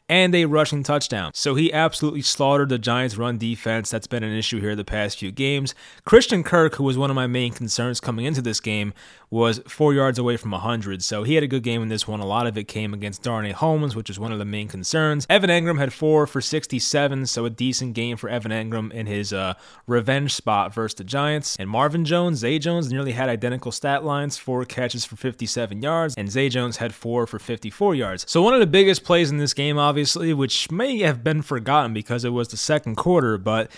and 0.08 0.34
a 0.34 0.44
rushing 0.44 0.82
touchdown. 0.82 1.30
So 1.34 1.54
he 1.54 1.72
absolutely 1.72 2.22
slaughtered 2.22 2.68
the 2.68 2.78
Giants' 2.78 3.16
run 3.16 3.38
defense. 3.38 3.90
That's 3.90 4.08
been 4.08 4.24
an 4.24 4.36
issue 4.36 4.60
here 4.60 4.74
the 4.74 4.84
past 4.84 5.18
few 5.18 5.30
games. 5.30 5.72
Christian 6.04 6.42
Kirk, 6.42 6.74
who 6.74 6.84
was 6.84 6.98
one 6.98 7.10
of 7.10 7.16
my 7.16 7.28
main 7.28 7.52
concerns 7.52 8.00
coming 8.00 8.24
into 8.24 8.42
this 8.42 8.58
game, 8.58 8.92
was 9.32 9.62
four 9.66 9.94
yards 9.94 10.18
away 10.18 10.36
from 10.36 10.50
100. 10.50 11.02
So 11.02 11.22
he 11.22 11.36
had 11.36 11.42
a 11.42 11.46
good 11.48 11.62
game 11.62 11.80
in 11.80 11.88
this 11.88 12.06
one. 12.06 12.20
A 12.20 12.26
lot 12.26 12.46
of 12.46 12.58
it 12.58 12.64
came 12.64 12.92
against 12.92 13.22
Darnay 13.22 13.52
Holmes, 13.52 13.96
which 13.96 14.10
is 14.10 14.20
one 14.20 14.30
of 14.30 14.38
the 14.38 14.44
main 14.44 14.68
concerns. 14.68 15.26
Evan 15.30 15.48
Engram 15.48 15.78
had 15.78 15.90
four 15.90 16.26
for 16.26 16.42
67, 16.42 17.24
so 17.24 17.46
a 17.46 17.50
decent 17.50 17.94
game 17.94 18.18
for 18.18 18.28
Evan 18.28 18.52
Engram 18.52 18.92
in 18.92 19.06
his 19.06 19.32
uh, 19.32 19.54
revenge 19.86 20.34
spot 20.34 20.74
versus 20.74 20.96
the 20.96 21.04
Giants. 21.04 21.56
And 21.58 21.70
Marvin 21.70 22.04
Jones, 22.04 22.40
Zay 22.40 22.58
Jones 22.58 22.92
nearly 22.92 23.12
had 23.12 23.30
identical 23.30 23.72
stat 23.72 24.04
lines 24.04 24.36
four 24.36 24.66
catches 24.66 25.06
for 25.06 25.16
57 25.16 25.80
yards, 25.80 26.14
and 26.18 26.30
Zay 26.30 26.50
Jones 26.50 26.76
had 26.76 26.92
four 26.92 27.26
for 27.26 27.38
54 27.38 27.94
yards. 27.94 28.26
So 28.28 28.42
one 28.42 28.52
of 28.52 28.60
the 28.60 28.66
biggest 28.66 29.02
plays 29.02 29.30
in 29.30 29.38
this 29.38 29.54
game, 29.54 29.78
obviously, 29.78 30.34
which 30.34 30.70
may 30.70 30.98
have 30.98 31.24
been 31.24 31.40
forgotten 31.40 31.94
because 31.94 32.26
it 32.26 32.34
was 32.34 32.48
the 32.48 32.58
second 32.58 32.96
quarter, 32.96 33.38
but 33.38 33.70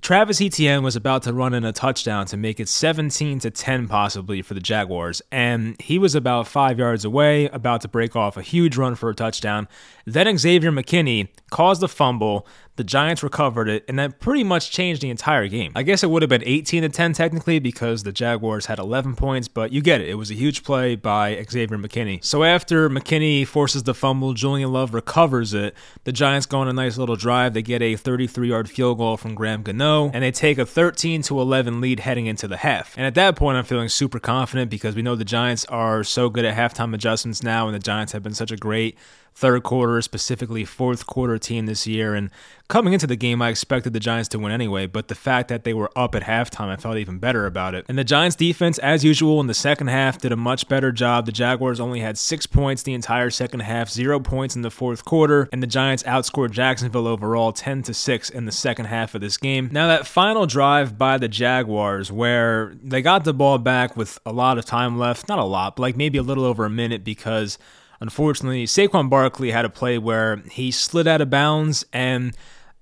Travis 0.00 0.40
Etienne 0.40 0.82
was 0.82 0.96
about 0.96 1.24
to 1.24 1.32
run 1.32 1.52
in 1.52 1.64
a 1.64 1.72
touchdown 1.72 2.24
to 2.26 2.36
make 2.36 2.58
it 2.58 2.68
17 2.68 3.40
to 3.40 3.50
10 3.50 3.86
possibly 3.86 4.40
for 4.40 4.54
the 4.54 4.60
Jaguars 4.60 5.20
and 5.30 5.80
he 5.80 5.98
was 5.98 6.14
about 6.14 6.48
5 6.48 6.78
yards 6.78 7.04
away 7.04 7.48
about 7.48 7.82
to 7.82 7.88
break 7.88 8.16
off 8.16 8.36
a 8.36 8.42
huge 8.42 8.78
run 8.78 8.94
for 8.94 9.10
a 9.10 9.14
touchdown. 9.14 9.68
Then 10.06 10.38
Xavier 10.38 10.72
McKinney 10.72 11.28
caused 11.50 11.82
a 11.82 11.88
fumble 11.88 12.46
the 12.80 12.84
Giants 12.84 13.22
recovered 13.22 13.68
it, 13.68 13.84
and 13.88 13.98
that 13.98 14.20
pretty 14.20 14.42
much 14.42 14.70
changed 14.70 15.02
the 15.02 15.10
entire 15.10 15.48
game. 15.48 15.70
I 15.76 15.82
guess 15.82 16.02
it 16.02 16.08
would 16.08 16.22
have 16.22 16.30
been 16.30 16.42
18 16.46 16.80
to 16.80 16.88
10 16.88 17.12
technically 17.12 17.58
because 17.58 18.04
the 18.04 18.10
Jaguars 18.10 18.64
had 18.64 18.78
11 18.78 19.16
points, 19.16 19.48
but 19.48 19.70
you 19.70 19.82
get 19.82 20.00
it. 20.00 20.08
It 20.08 20.14
was 20.14 20.30
a 20.30 20.34
huge 20.34 20.64
play 20.64 20.96
by 20.96 21.44
Xavier 21.50 21.76
McKinney. 21.76 22.24
So 22.24 22.42
after 22.42 22.88
McKinney 22.88 23.46
forces 23.46 23.82
the 23.82 23.92
fumble, 23.92 24.32
Julian 24.32 24.72
Love 24.72 24.94
recovers 24.94 25.52
it. 25.52 25.74
The 26.04 26.12
Giants 26.12 26.46
go 26.46 26.60
on 26.60 26.68
a 26.68 26.72
nice 26.72 26.96
little 26.96 27.16
drive. 27.16 27.52
They 27.52 27.60
get 27.60 27.82
a 27.82 27.96
33 27.96 28.48
yard 28.48 28.70
field 28.70 28.96
goal 28.96 29.18
from 29.18 29.34
Graham 29.34 29.62
Gano, 29.62 30.10
and 30.14 30.24
they 30.24 30.30
take 30.30 30.56
a 30.56 30.64
13 30.64 31.20
to 31.24 31.38
11 31.38 31.82
lead 31.82 32.00
heading 32.00 32.24
into 32.24 32.48
the 32.48 32.56
half. 32.56 32.96
And 32.96 33.04
at 33.04 33.14
that 33.16 33.36
point, 33.36 33.58
I'm 33.58 33.64
feeling 33.64 33.90
super 33.90 34.18
confident 34.18 34.70
because 34.70 34.96
we 34.96 35.02
know 35.02 35.16
the 35.16 35.24
Giants 35.26 35.66
are 35.66 36.02
so 36.02 36.30
good 36.30 36.46
at 36.46 36.56
halftime 36.56 36.94
adjustments 36.94 37.42
now, 37.42 37.66
and 37.66 37.74
the 37.74 37.78
Giants 37.78 38.12
have 38.12 38.22
been 38.22 38.32
such 38.32 38.50
a 38.50 38.56
great 38.56 38.96
third 39.34 39.62
quarter, 39.62 40.02
specifically 40.02 40.64
fourth 40.64 41.06
quarter 41.06 41.38
team 41.38 41.66
this 41.66 41.86
year. 41.86 42.14
And 42.14 42.30
coming 42.68 42.92
into 42.92 43.06
the 43.06 43.16
game, 43.16 43.40
I 43.40 43.48
expected 43.48 43.92
the 43.92 44.00
Giants 44.00 44.28
to 44.30 44.38
win 44.38 44.52
anyway, 44.52 44.86
but 44.86 45.08
the 45.08 45.14
fact 45.14 45.48
that 45.48 45.64
they 45.64 45.72
were 45.72 45.90
up 45.96 46.14
at 46.14 46.22
halftime, 46.22 46.68
I 46.68 46.76
felt 46.76 46.96
even 46.96 47.18
better 47.18 47.46
about 47.46 47.74
it. 47.74 47.86
And 47.88 47.98
the 47.98 48.04
Giants 48.04 48.36
defense, 48.36 48.78
as 48.78 49.04
usual, 49.04 49.40
in 49.40 49.46
the 49.46 49.54
second 49.54 49.88
half, 49.88 50.18
did 50.18 50.32
a 50.32 50.36
much 50.36 50.68
better 50.68 50.92
job. 50.92 51.26
The 51.26 51.32
Jaguars 51.32 51.80
only 51.80 52.00
had 52.00 52.18
six 52.18 52.46
points 52.46 52.82
the 52.82 52.94
entire 52.94 53.30
second 53.30 53.60
half, 53.60 53.88
zero 53.88 54.20
points 54.20 54.56
in 54.56 54.62
the 54.62 54.70
fourth 54.70 55.04
quarter, 55.04 55.48
and 55.52 55.62
the 55.62 55.66
Giants 55.66 56.02
outscored 56.04 56.50
Jacksonville 56.50 57.06
overall 57.06 57.52
10 57.52 57.82
to 57.84 57.94
6 57.94 58.30
in 58.30 58.44
the 58.44 58.52
second 58.52 58.86
half 58.86 59.14
of 59.14 59.20
this 59.20 59.36
game. 59.36 59.68
Now, 59.72 59.88
that 59.88 60.06
final 60.06 60.46
drive 60.46 60.98
by 60.98 61.18
the 61.18 61.28
Jaguars, 61.28 62.12
where 62.12 62.74
they 62.82 63.02
got 63.02 63.24
the 63.24 63.34
ball 63.34 63.58
back 63.58 63.96
with 63.96 64.18
a 64.26 64.32
lot 64.32 64.58
of 64.58 64.64
time 64.64 64.98
left, 64.98 65.28
not 65.28 65.38
a 65.38 65.44
lot, 65.44 65.76
but 65.76 65.82
like 65.82 65.96
maybe 65.96 66.18
a 66.18 66.22
little 66.22 66.44
over 66.44 66.64
a 66.64 66.70
minute 66.70 67.04
because 67.04 67.58
Unfortunately, 68.00 68.64
Saquon 68.66 69.10
Barkley 69.10 69.50
had 69.50 69.64
a 69.64 69.68
play 69.68 69.98
where 69.98 70.36
he 70.50 70.70
slid 70.70 71.06
out 71.06 71.20
of 71.20 71.28
bounds, 71.28 71.84
and 71.92 72.34